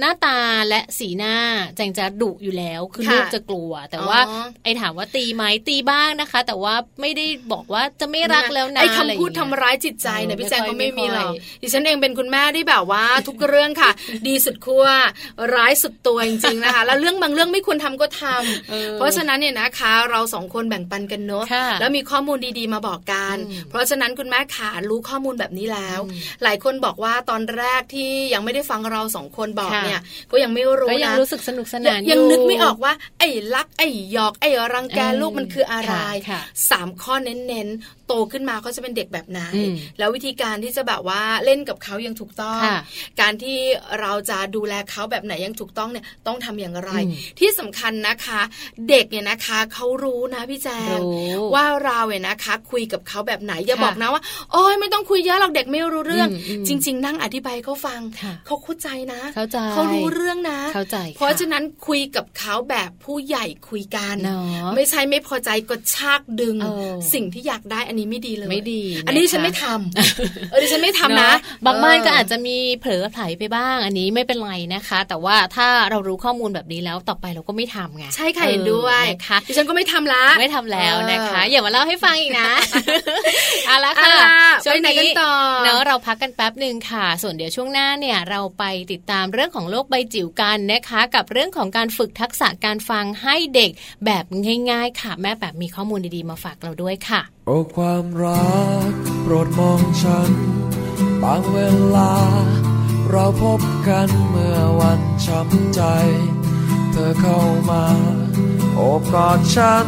[0.00, 0.38] หน้าตา
[0.68, 1.34] และสีหน้า
[1.76, 4.18] แจงจะดุอยู่แล้วคือลูกจะกลัว แต่ว่า
[4.64, 11.32] ไอ้ถามว่าตีไหมตีบ้างนะคะ แต่ว่าไม่ได้บอกว่าจะไม่รักแล้วนะไอ้คำพูดทำร้ายจิตใจเนี่ยพี่แจงก็ไม่มีหรอก
[11.62, 13.90] ดิฉันเองเป็นคุณแม่ที่แบบว่าทุกเรื่องค่ะ
[14.26, 14.84] ดีสุดขั้ว
[15.54, 21.44] ร้ายสุดตัวจริงๆนะคะแล้วเรื่องบางเรื่องไม่ควรทำก็ทำเพราะฉะนั้นเนี่ยนะคะ เราสองคนแบ่งปันกันเนอะ
[21.80, 23.36] แล้วมีข้อมูลดีๆมาบอกกัน
[23.70, 26.00] เพราะฉะนั้นคุณแม่ขารู้ข้อมูลแบบนี้แล้ว
[26.42, 35.94] หลายคนบอกว่าตอนแรกที่ยังไม่ได้ฟังเราสองคนบอกเนี่ยก็ยังไม่รู้นะก็ยังรู้สึกสนุกสนานยังนึกไม่ออกว่า ไอ้ลักไอ้หยอกไอ้รังแกลูกมันคืออะไร
[36.70, 37.68] สามข้อเน้น
[38.08, 39.40] โตขึ้นมาเขาจะเป็นเด็กแบบไหน
[39.98, 42.60] แล้ววิธีการที่จะแบบว่าเล่นกับเขายังถูกต้อง
[43.20, 43.58] การที่
[44.00, 46.90] เราจะดูแลเขาแบบไหนยังถูกต้องเนี่ยต้องทำอย่างไร
[47.38, 48.40] ที่สำคัญนะคะ
[48.88, 50.98] เด็กเนี่ยนะคะเขารู้นะพี่แจง
[51.54, 54.22] ว่าเราเนี่ยนะคะ คุยกับเขาแบบไหนอย่าบอกนะว่า
[54.52, 56.28] โอ้ยไม่ต้องคุยเยอะหรอกเด็กไม่รู้เรื่อง
[56.68, 58.00] จริง ๆ นั่งอธิบายเขาฟัง
[58.46, 64.16] เขาเข้าใจนะเข้าใจเขารู้เรื่องนะเข้าใจ เพราะฉะนั้นคุยกับเขาแบบผู้ใหญ่คุยกัน
[64.76, 66.56] ไม่ใช่ไม่พอใจก็ชากดึง
[67.14, 71.32] สิ่งที่อยากได้อันนี้ไม่ดีเลยไม่ดี อันนี้ฉันไม่ทำเออดิฉันไม่ทำนะ
[71.66, 82.50] บางบ้านก็อาจจะมีเผลอไผลไปบ้าง อันนี้ไม่เป็นไรนะคะ แต่ว่าถ้าเรารู้ข้อมูลแบบนี้แล้วต่อไปเราก็ไม่ทำไงใช่ค่ะเห็นด้วยนะคะดิฉันก็ไม่ทำละไม่ทำแล้วนะคะ อย่ามาเล่าให้ฟังอีกนะ
[83.66, 84.14] เอาละค่ะ
[84.64, 85.32] ช่วยไหนกันต่อ
[85.64, 93.70] เนอะเราพักกันแป๊บหนึ่งค่ะ ส่วนเดี๋ยวช่วงหน้าเนี่ยเราไปติดตามเรื่องของโลกใบจิ๋วกันนะคะ กับเรื่องของการฝึกทักษะการฟังให้เด็ก
[94.04, 94.24] แบบ
[94.70, 98.52] ง่ายๆ ค่ะ แม่แบบมีข้อมูลดีๆมาฝากเราด้วยค่ะ โอ้ความรั
[98.88, 98.90] ก
[99.22, 100.30] โปรดมองฉัน
[101.22, 101.58] บางเว
[101.94, 102.12] ลา
[103.10, 105.82] เราพบกันเมื่อวันช้ำใจ
[106.92, 107.40] เธอเข้า
[107.70, 107.84] มา
[108.74, 109.86] โอบกอดฉัน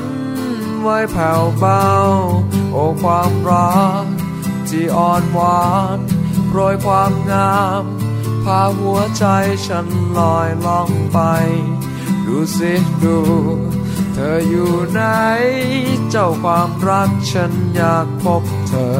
[0.82, 1.86] ไว้แผ่วเบา
[2.72, 4.04] โอ้ความรัก
[4.68, 5.98] ที่อ่อนหวาน
[6.50, 7.84] โรยความงาม
[8.44, 9.24] พาหัวใจ
[9.66, 9.86] ฉัน
[10.18, 11.18] ลอยล่องไป
[12.26, 12.72] ดูสิ
[13.04, 13.18] ดู
[14.14, 15.02] เธออยู่ไหน
[16.10, 18.98] เจ้าความรักฉันอยากพบเธอ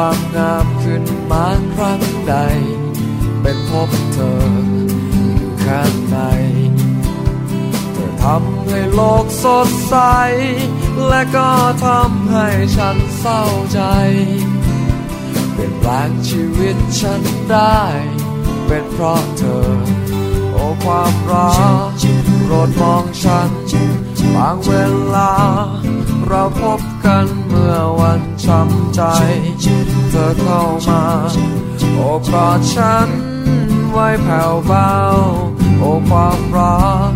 [0.00, 2.34] ความงามขึ้นมาครั้งใด
[3.42, 4.38] เป็นพบเธอ
[5.36, 6.16] อยู่ค่ไหน
[7.92, 9.96] เธอทำให้โลกสดใส
[11.08, 11.50] และก็
[11.86, 13.42] ทำให้ฉันเศร้า
[13.72, 13.80] ใจ
[15.52, 17.80] เปลี่ยนแปลงชีวิตฉันได้
[18.66, 19.68] เป็นเพราะเธอ
[20.52, 21.50] โอ้ความรั
[21.86, 21.90] ก
[22.44, 23.50] โปรดมองฉัน
[24.34, 24.72] บางเว
[25.14, 25.32] ลา
[26.26, 27.26] เราพบกัน
[28.18, 29.00] มันช้ำใจ
[30.10, 31.02] เธอเข้ามา
[31.94, 33.08] โอ้กอดฉัน
[33.90, 34.92] ไว้แผ่วเบา
[35.78, 37.12] โอ้ความรัก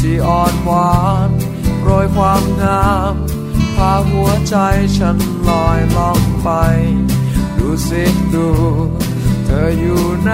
[0.00, 0.94] ที่อ่อนหวา
[1.28, 1.30] น
[1.82, 3.14] โรยความงาม
[3.76, 4.56] พาหัวใจ
[4.98, 5.16] ฉัน
[5.48, 6.48] ลอยล่องไป
[7.58, 8.48] ดูสิดู
[9.44, 10.32] เธออยู่ไหน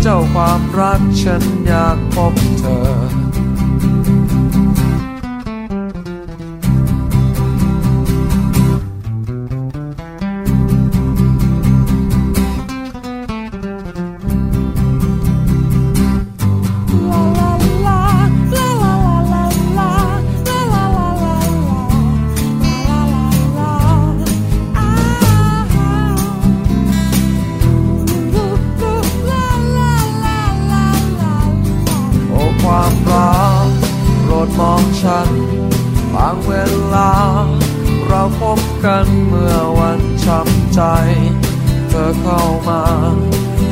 [0.00, 3.21] เจ้าความรักฉันอยากพบเธอ
[38.84, 40.82] กันเมื่อวันช้ำใจ
[41.88, 42.84] เธอเข้ามา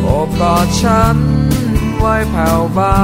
[0.02, 1.16] โอบกอดฉัน
[1.98, 3.00] ไว้แผ่วเบา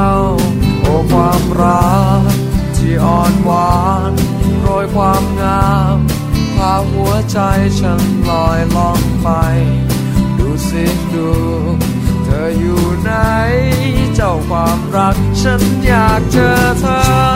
[0.81, 1.97] โอ้ความรั
[2.31, 2.35] ก
[2.77, 3.81] ที่อ่อนหวา
[4.11, 4.13] น
[4.61, 5.99] โรยความงาม
[6.57, 7.39] พาหัวใจ
[7.81, 9.29] ฉันลอยล่องไป
[10.39, 10.85] ดูสิ
[11.15, 11.31] ดู
[12.25, 13.13] เธออยู่ไหน
[14.15, 17.36] เจ้าความรักฉันอยากเจอเธอ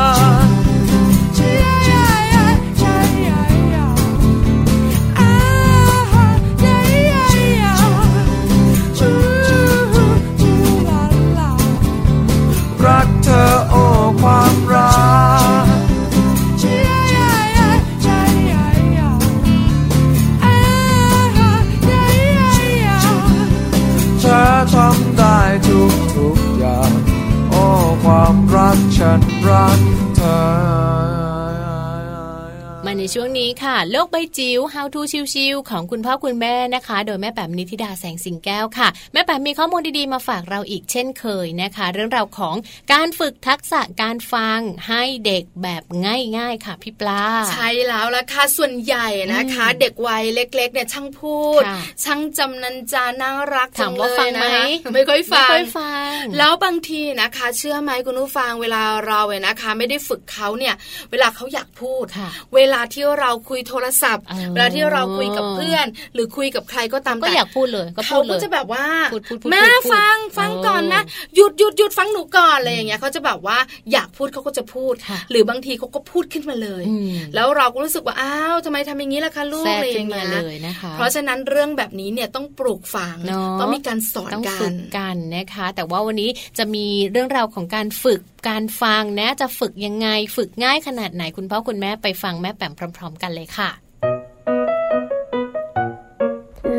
[33.14, 35.00] ช่วงนี้ค่ะ โลกใบจิ๋ว How to
[35.34, 42.56] ชิวๆของคุณพ่อคุณแม่นะคะ โดยแม่แปมนิธิดาแสงสิงแก้วค่ะ แม่แปมมีข้อมูลดีๆมาฝากเราอีกเช่นเคยนะคะ เรื่องราวของ
[42.92, 60.74] การฝึกทักษะการฟังให้เด็กแบบง่ายๆค่ะพี่ปลาใช่แล้วละค่ะส่วนใหญ่นะคะ เด็กวัยเล็กๆเนี่ยช่างพูดค่ะช่างจำนันจาน่ารักถามว่าฟังไหมจัเลยนะคะไม่ค่อยฟัไม่งค่อยฟังแล้วบางทีนะคะ เชื่อไหมคุณผู้ฟังเวลาเราเนี่ยนะคะ ไม่ได้ฝึกเขาเนี่ย
[61.10, 71.02] เวลาเขาอยากพูดค่ะเวลาที่เราคุยโทรศัพท์อ๋อเวลาที่เราคุยกับเพื่อน หรือคุยกับใครก็ตามก็แต่อยากพูดเลยก็เขาพูดเลก็ยจะแบบว่าพูดพูดพูดแม่พูดพูดฟังฟังเออก่อนนะ
[71.36, 73.58] หยุดหยุดหยุดฟังหนูก่อนอะไรอย่างเงี้ยเขาจะแบบว่า
[73.92, 93.70] อยากพูดเขาก็จะพูดค่ะหรือบางทีเขาก็พูดขึ้นมาเลยอืมแล้วเราก็รู้สึกว่าอ้าวทำไมทำอย่างนี้ล่ะคะลูกแทรกอะไรอขึ้นย่างมาเงี้ยเลยนะคะเพราะฉะนั้นเรื่องแบบนี้เนี่ยต้องปลูกฝังเนาะต้องมีการสอนต้องกัฝึนกกันนะคะ แต่ว่าวันนี้จะมีเรื่องราวของการฝึกการฟังนะจะฝึกยังไง ฝึกง่ายขนาดไหนคุณพ่อคุณแม่ไปฟังแม่แปมพร้อม ๆ กันเลยค่ะ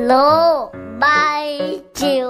[0.05, 0.13] โล
[0.63, 0.65] ก
[0.99, 1.05] ใบ
[1.99, 2.27] จิ๋ว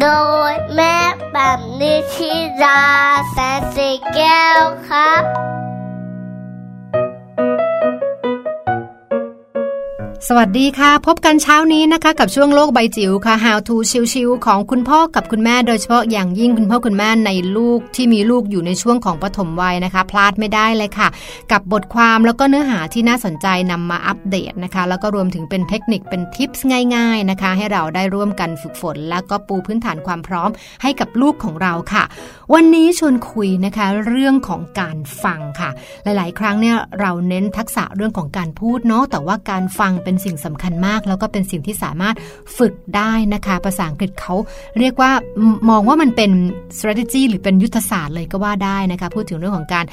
[0.00, 0.06] โด
[0.50, 0.96] ยแม่
[1.30, 2.32] แปมนิชิ
[2.62, 2.82] รา
[3.30, 5.22] แสนสีแก้วครับ
[10.28, 13.76] สวัสดีค่ะ พบกันเช้านี้นะคะ กับช่วงโลกใบจิ๋วค่ะ How to
[14.12, 21.08] ชิวๆของคุณพ่อกับคุณแม่โดยเฉพาะอย่างยิ่งคุณพ่อคุณแม่ในลูกที่มีลูกอยู่ในช่วงของปฐมวัยนะคะ พลาดไม่ได้เลยค่ะ
[21.52, 26.64] กับบทความแล้วก็เนื้อหาที่น่าสนใจนำมาอัปเดตนะคะ แล้วก็รวมถึงเป็นเทคนิคเป็นทิปส์
[26.96, 30.50] ง่ายๆนะคะ ให้เราได้ร่วมกันฝึกฝน แล้วก็ปูพื้นฐานความพร้อม
[30.82, 32.04] ให้กับลูกของเราค่ะ
[32.54, 35.70] วันนี้ชวนคุยนะคะเรื่องของการฟังค่ะ
[36.04, 42.16] หลาย ๆ ครั้งเนี่ยเราเน้นทักษะเรื่องของการพูดเนาะแต่ว่าการฟังเป็นสิ่งสำคัญมาก แล้วก็เป็นสิ่งที่สามารถ
[42.58, 44.34] ฝึกได้นะคะ ภาษาอังกฤษเขา
[44.78, 45.10] เรียกว่า
[45.70, 46.30] มองว่ามันเป็น
[46.78, 49.84] strategy หรือเป็นยุทธศาสตร์เลยก็ว่าได้นะคะ พูดถึงเรื่องของการ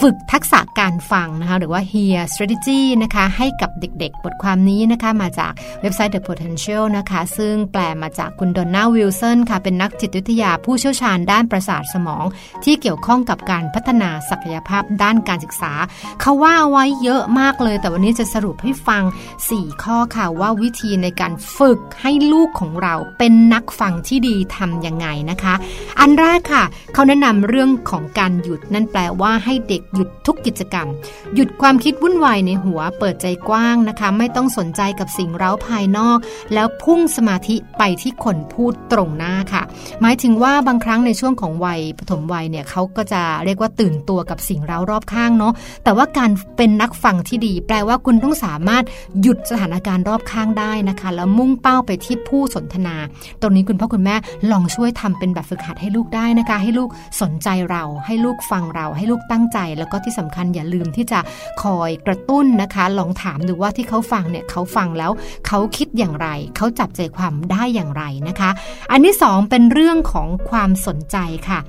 [0.00, 12.24] ฝึกทักษะการฟังนะคะหรือว่า hear strategy นะคะให้กับเด็กๆ บทความนี้นะคะมาจากเว็บไซต์ The Potential นะคะซึ่งแปลมาจากคุณดอนน่าวิลสันค่ะเป็นนักจิตวิทยาผู้เชี่ยวชาญด้านประสาทสมอง
[12.64, 15.72] ที่เกี่ยวข้องกับการพัฒนาศักยภาพด้านการศึกษา
[16.20, 19.02] เขาว่าไว้เยอะมากเลย แต่วันนี้จะสรุปให้ฟัง
[19.46, 25.54] 4 ข้อค่ะว่าวิธีในการฝึกให้ลูกของเราเป็นนักฟังที่ดีทำยังไงนะคะ
[26.00, 26.64] อันแรกค่ะ
[26.94, 30.86] เขาแนะนำเรื่องของการหยุดนั่นแปลว่าให้เด็กๆหยุดทุกกิจกรรม
[31.34, 36.18] หยุดความคิดวุ่นวายในหัวเปิดใจกว้างนะคะ ไม่ต้องสนใจกับสิ่งเร้าภายนอก
[36.54, 39.62] แล้วพุ่งสมาธิไปที่คนพูดตรงหน้าค่ะ
[40.02, 45.52] หมายถึงว่าบางครั้งในช่วงของวัยปฐมวัยเนี่ยเขาก็จะเรียกว่าตื่นตัวกับสิ่งเร้ารอบข้างเนาะ
[45.84, 48.84] แต่ว่าการเป็นนักฟังที่ดี แปลว่าคุณต้องสามารถ
[49.22, 52.96] หยุดสถานการณ์รอบข้างได้นะคะ แล้วมุ่งเป้าไปที่ผู้สนทนา
[53.40, 54.16] ตรงนี้คุณพ่อคุณแม่
[54.52, 56.88] ลองช่วยทำเป็นแบบฝึกหัดให้ลูกได้นะคะ ให้ลูก
[57.22, 61.20] สนใจเรา ให้ลูกฟังเรา ให้ลูกตั้งใจแล้วก็ที่สำคัญอย่าลืมที่จะ
[61.62, 65.10] คอยกระตุ้นนะคะ ลองถามดูว่าที่เขาฟังเนี่ยเขาฟังแล้ว
[65.46, 68.50] เขาคิดอย่างไร เขาจับใจความได้อย่างไรนะคะ
[68.90, 71.16] อันที่สองเป็นเรื่องของความสนใจ
[71.48, 71.60] ค่ะ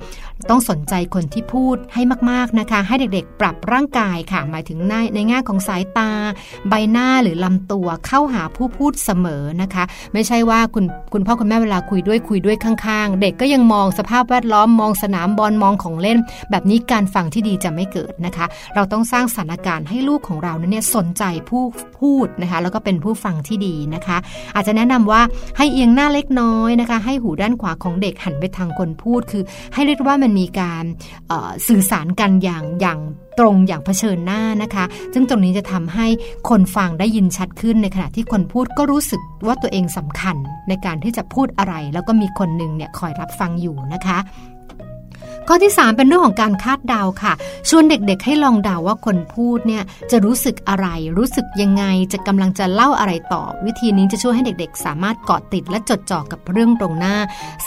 [0.50, 6.10] ต้องสนใจคนที่พูดให้มากๆนะคะ ให้เด็กๆ ปรับร่างกายค่ะ หมายถึงในในแง่ของสายตา
[6.68, 16.18] ใบหน้าหรือลำตัวเข้าหาผู้พูดเสมอนะคะ ไม่ใช่ว่าคุณคุณพ่อคุณแม่เวลาคุยด้วยคุยด้วยข้างๆ เด็กก็ยังมองสภาพแวดล้อมมองสนามบอลมองของเล่น
[16.50, 21.62] แบบนี้การฟังที่ดีจะไม่เกิดนะคะ เราต้องสร้างสถานการณ์ให้ลูกของเราเนี่ยสนใจผู้
[22.00, 24.16] พูดนะคะ แล้วก็เป็นผู้ฟังที่ดีนะคะ
[24.54, 25.20] อาจจะแนะนำว่า
[25.56, 29.42] ให้เอียงหน้าเล็กน้อยนะคะ ให้หูด้านขวาของเด็กหันไปทางคนพูด คือ
[29.74, 30.84] ให้เรียกว่ามันมีการ
[31.68, 32.98] สื่อสารกันอย่างอย่าง
[33.38, 34.84] ตรงอย่างเผชิญหน้านะคะ
[35.14, 36.06] ซึ่งตรงนี้จะทำให้
[36.48, 40.36] คนฟังได้ยินชัดขึ้นในขณะที่คนพูดก็รู้สึกว่าตัวเองสำคัญ
[40.68, 44.18] ในการที่จะพูดอะไร แล้วก็มีคนหนึ่งเนี่ยคอยรับฟังอยู่นะคะ
[45.50, 47.32] ข้อที่ 3 เป็นเรื่องของการคาดเดาค่ะ
[47.68, 50.86] ชวนเด็กๆให้ลองเดาว่าคนพูดเนี่ยจะรู้สึกอะไร
[51.18, 57.16] รู้สึกยังไง จะกำลังจะเล่าอะไรต่อ วิธีนี้จะช่วยให้เด็กๆ สามารถเกาะติดและจดจ่อกับเรื่องตรงหน้า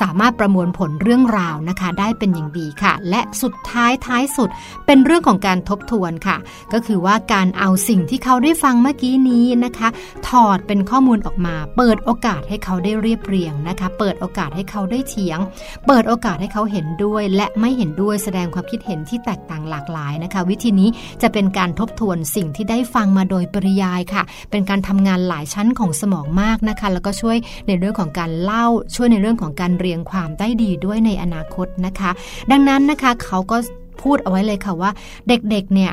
[0.01, 4.49] สามารถประมวลผลเรื่องราวนะคะ ได้เป็นอย่างดีค่ะ และสุดท้ายท้ายสุด
[4.86, 6.38] เป็นเรื่องของการทบทวนค่ะ
[6.73, 9.89] ก็คือว่าการเอาสิ่งที่เขาได้ฟังเมื่อกี้นี้นะคะ
[10.27, 15.39] ถอดเป็นข้อมูลออกมา เปิดโอกาสให้เขาได้เรียบเรียงนะคะ เปิดโอกาสให้เขาได้เถียง
[15.88, 20.89] เปิดโอกาสให้เขาเห็นด้วยและไม่ไม่เห็นด้วยแสดงความคิดเห็นที่แตกต่างหลากหลายนะคะ วิธีนี้
[21.22, 28.65] จะเป็นการทบทวนสิ่งที่ได้ฟังมาโดยปริยายค่ะ เป็นการทำงานหลายชั้นของสมองมากนะคะ แล้วก็ช่วยในเรื่องของการเล่า
[28.95, 32.11] ช่วยในเรื่องของการเรียงความได้ดีด้วยในอนาคตนะคะ
[32.51, 33.57] ดังนั้นนะคะเขาก็
[34.01, 34.91] พูดเอาไว้เลยค่ะว่า
[35.28, 35.91] เด็กๆเนี่ย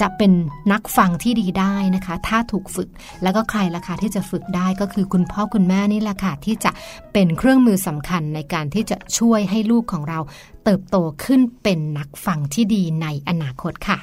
[0.00, 0.32] จะเป็น
[0.72, 2.88] นักฟังที่ดีได้นะคะ ถ้าถูกฝึก
[3.22, 6.70] แล้วก็ใครล่ะคะที่จะฝึกได้ก็คือคุณพ่อคุณแม่นี่แหละค่ะที่จะ
[7.12, 10.18] เป็นเครื่องมือสำคัญในการที่จะช่วยให้ลูกของเรา
[10.64, 13.98] เติบโตขึ้นเป็นนักฟังที่ดีในอนาคตค่ะ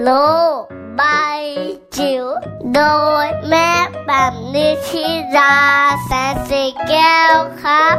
[0.00, 0.08] โล
[1.00, 1.42] บาย
[1.96, 2.24] จิ๋ว
[2.74, 2.80] โด
[3.24, 3.70] ยแม่
[4.06, 5.56] แบบนิชิรา
[6.04, 7.96] แสนสีแก้วครับ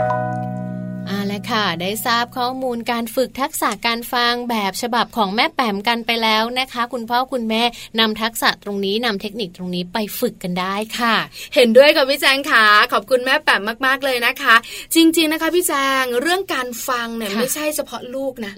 [1.09, 7.63] อ่าแล้วค่ะ ได้ทราบข้อมูลการฝึกทักษะการฟังแบบฉบับของแม่แปมกันไปแล้วนะคะ คุณพ่อคุณแม่
[7.99, 11.15] นำทักษะตรงนี้นำเทคนิคตรงนี้ไปฝึกกันได้ค่ะ
[11.55, 14.55] เห็นด้วยกับพี่แจงค่ะขอบคุณแม่แปมมากๆเลยนะคะ
[14.95, 18.53] จริง ๆนะคะพี่แจงเรื่องการฟังเนี่ยไม่ใช่เฉพาะลูกนะ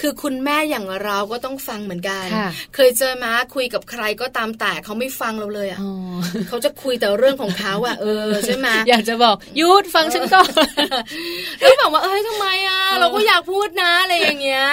[0.00, 2.26] คือคุณแม่อย่างเราก็ต้องฟังเหมือนกัน
[2.74, 5.80] เคยเจอมาคุยกับใครก็ตามแต่เขาไม่ฟังเราเลยอะ
[6.48, 10.50] เขาจะคุยแต่เรื่องของเขาอะเออใช่ไหมอยากจะบอกยุดฟังฉันก่อน
[11.60, 14.64] แล้วบอกว่าเอ้ยทำไมอะเราก็อยากพูดนะอะไรอย่างเงี้ย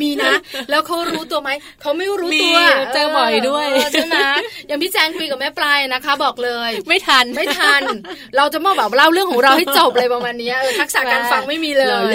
[0.00, 0.32] มีนะ
[0.70, 1.50] แล้วเขารู้ตัวไหม
[1.80, 2.56] เขาไม่รู้ตัว
[2.94, 4.18] เจอบ่อยด้วยใช่ไหม
[4.66, 7.82] อย่างพี่แจงคุยกับแม่ปลายนะคะ บอกเลย ไม่ทันไม่ทัน
[8.36, 12.14] เราจะมาแบบเล่าเรื่องของเราให้จบเลยประมาณนี้ทักษะการฟังไม่มีเลย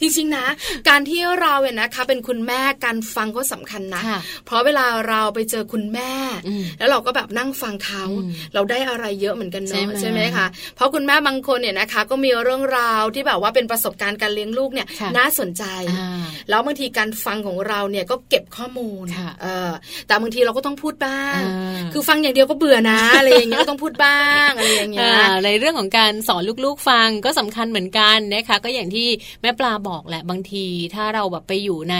[0.00, 0.46] จริงๆนะ
[0.88, 4.02] การที่เราเนี่ยนะคะ เป็นคุณแม่การฟังก็สำคัญนะ
[4.46, 6.12] เพราะเวลาเราไปเจอคุณแม่
[6.78, 8.04] แล้วเราก็แบบนั่งฟังเขา
[8.54, 14.86] เราได้อะไรเยอะเหมือนกันเนาะใช่ไหมคะเพราะคุณแม่บางคนเนี่ยนะคะ ก็มีเรื่องราวที่แบบว่าเป็นประสบการณ์การเลี้ยงลูกเนี่ย
[15.18, 15.64] น่าสนใจ
[16.50, 19.06] แล้วบางทีการฟังของเราเนี่ยก็เก็บข้อมูล
[20.06, 21.40] แต่บางทีเราก็ต้องพูดบ้าง
[21.92, 29.08] คือฟังอย่างเดียวก็เบื่อนะอะไรอย่างเงี้ยก็ต้องพูดบ้างอะไรอย่างเงี้ยในเรื่องของการสอนลูกๆฟังก็สำคัญเหมือนกันนะคะก็อย่างที่
[29.42, 31.96] แม่ปลาบอกแหละบางทีถ้าเราแบบไปอยู่ใน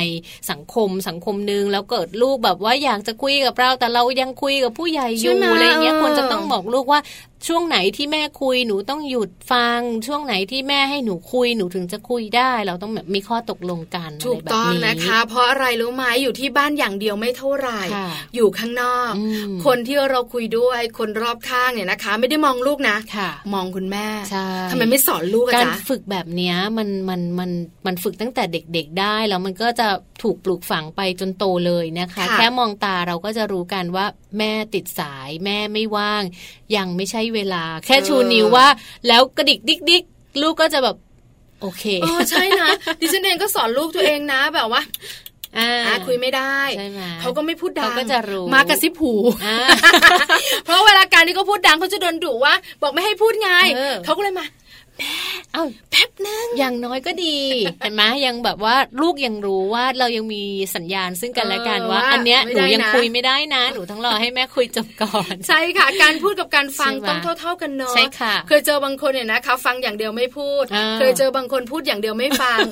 [0.50, 7.00] สังคมสังคมนึงแล้วเกิดลูกแบบว่าอยากจะคุยกับเรา แต่เรายังคุยกับผู้ใหญ่อยู่อะไรเงี้ยควรจะต้องบอกลูกว่า
[7.46, 17.80] ช่วงไหนที่แม่คุยหนูต้องหยุดฟัง ช่วงไหนที่แม่ให้หนูคุยหนูถึงจะคุยได้ เราต้องแบบมีข้อตกลงกันถูกต้องนะคะ เพราะอะไรรู้ไหมอยู่ที่บ้านอย่างเดียวไม่เท่าไหร่
[18.34, 19.12] อยู่ข้างนอก
[19.66, 22.96] คนที่เราคุยด้วยคนรอบข้างเนี่ยนะคะ ไม่ได้มองลูกนะ
[23.54, 24.06] มองคุณแม่
[24.70, 27.50] ทำไมไม่สอนลูกการฝึกแบบนี้มันมันมัน
[27.86, 29.88] มันฝึกตั้งแต่เด็กๆได้ แล้วมันก็จะ
[30.22, 34.06] ถูกปลูกฝังไปจนโตเลยนะคะ แค่มองตาเราก็จะรู้กันว่า
[34.38, 36.22] แม่ติดสายแม่ไม่ว่าง
[36.76, 38.66] ยังไม่ใช่เวลา แค่ชูนิ้วว่า
[39.08, 40.02] แล้วกระดิกดิกดิก
[40.42, 40.96] ลูกก็จะแบบ
[41.62, 42.68] โอเคเออใช่นะ
[43.00, 44.82] ดิฉันเองก็สอนลูกตัวเองนะแบบว่า
[46.06, 46.58] คุยไม่ได้
[47.20, 49.14] เขาก็ไม่พูดดังก็จะรู้มากระซิบหู
[50.64, 53.50] เพราะเวลาการที่เขาพูดดังเขาจะโดนดุว่า บอกไม่ให้พูดไง
[54.04, 54.46] เขาก็เลยมา
[54.98, 55.12] แม่
[55.52, 57.36] เอาแป๊บนึงอย่างน้อยก็ดี
[57.80, 60.42] เห็นไหมยังแบบว่าลูกยังรู้ว่าเรายังมี
[60.76, 70.64] สัญญาณซึ่งกันและกันว่า อันเนี้ยหนูยังคุยไม่ได้นะหนูต้องรอให้แม่คุยจบก่อน ใช่ค่ะ การพูดกับการฟังต้องเท่า ๆกันเนาะใช่ค่ะ เคยเจอบางคนเนี่ยนะคะ ฟังอย่างเดียวไม่พูด
[70.98, 72.64] เคยเจอบางคนพูดอย่างเดียวไม่ฟัง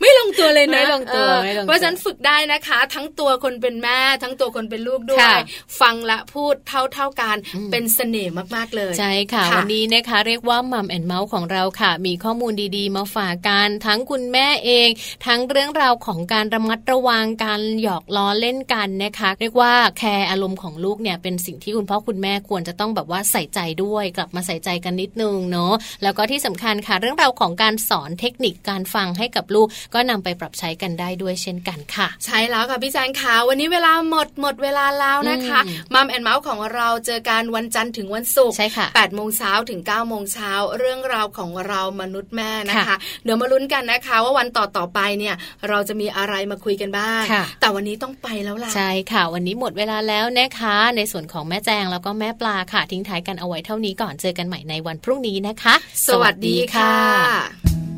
[0.00, 1.28] ไม่ลงตัวเลยนะไม่ลงตัว
[1.66, 5.38] เพราะฉะนั้นฝึกได้นะคะ ทั้งตัวคนเป็นแม่ ทั้งตัวคนเป็นลูกด้วย
[5.80, 7.36] ฟังและพูดเท่าเท่ากัน
[7.72, 14.88] เป็นเสน่ห์มากๆเลยใช่ค่ะ วันนี้นะคะเรียกว่ามัมแอนเมาส์ของเราค่ะ มีข้อมูลดีๆ มาฝากกันทั้งคุณแม่เอง
[15.26, 25.72] ทั้งเรื่องราวของการระมัดระวังการหยอกล้อเล่นกันนะคะ เรียกว่าแคร์อารมณ์ของลูกเนี่ยเป็นสิ่งที่คุณพ่อคุณแม่ควรจะต้องแบบว่าใส่ใจด้วย กลับมาใส่ใจกันนิดนึงเนาะ
[26.02, 35.60] แล้วก็ที่สำคัญค่ะ เรื่องราวของการสอนเทคนิคการฟังให้กับลูก ก็นำไปปรับใช้กันได้ด้วยเช่นกันค่ะ ใช่แล้วค่ะพี่แจงค่ะวันนี้เวลาหมดหมดเวลาแล้วนะคะ
[35.94, 45.34] Mom and Mouth ของเราเจอกันวันจันทร์ถึงวันศุกร์ใช่ค่ะแปดโมงเช้าถึง9ก้าโมงเช้าเรื่องราวของเรามนุษย์แม่นะคะ เดี๋ยวมาลุ้นกันนะคะ ว่าวันต่อต่อไปเนี่ย
[45.68, 47.22] เราจะมีอะไรมาคุยกันบ้าง
[47.60, 55.74] แต่วันนี้ต้องไปแล้วล่ะใช่ค่ะ วันนี้หมดเวลาแล้วนะคะ ในส่วนของแม่แจงแล้วก็แม่ปลาค่ะ ทิ้งท้ายกันเอาไว้เท่านี้ก่อนเจอกันใหม่ในวันพรุ่งนี้นะคะ
[56.08, 57.95] สวัสดีค่ะ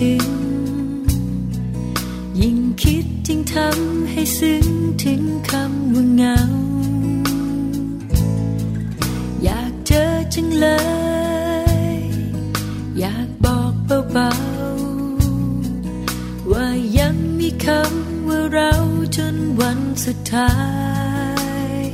[0.00, 0.28] ถึง
[2.40, 4.66] ยิ่งคิดยิ่งทำให้ซึ้ง
[5.02, 6.38] ถึงคำว่าเหงา
[9.44, 10.66] อยากเจอจังเล
[11.94, 11.98] ย
[12.98, 13.72] อยากบอก
[14.12, 16.66] เบาๆ ว่า
[16.98, 18.72] ยังมีคำว่าเรา
[19.16, 20.54] จนวันสุดท้า
[21.80, 21.84] ย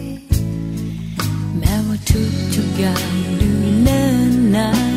[1.58, 3.50] แม้ว่าทุกทุกอย่างดู
[3.82, 4.93] เนิ่นนาน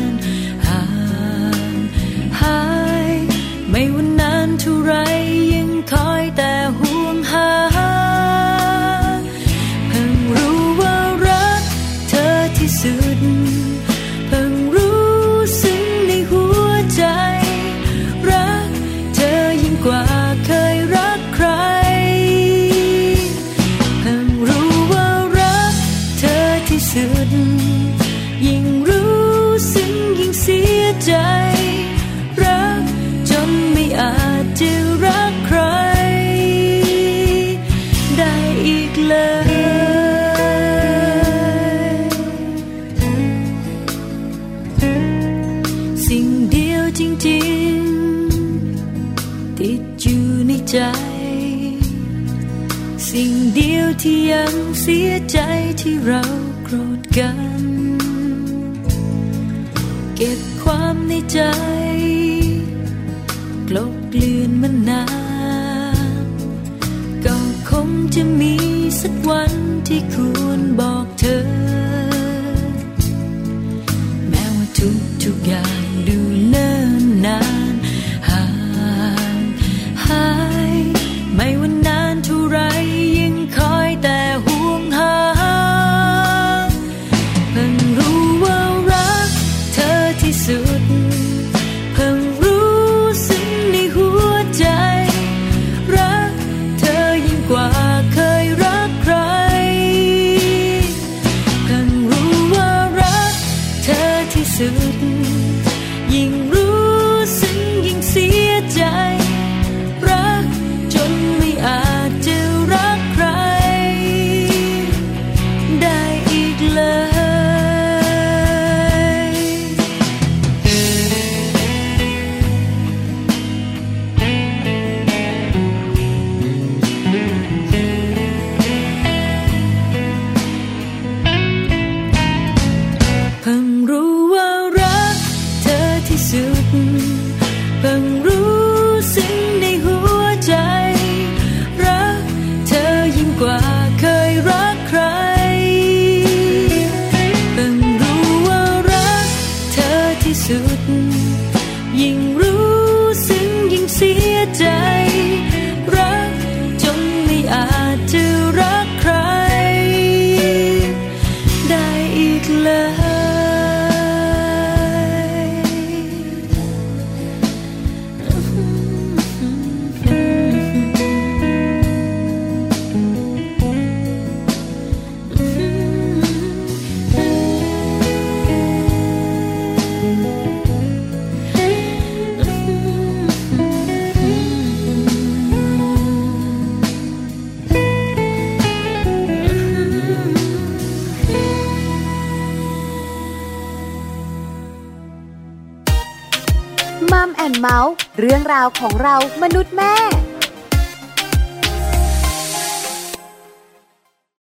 [54.92, 55.38] สียใจ
[55.80, 56.37] ที่เรา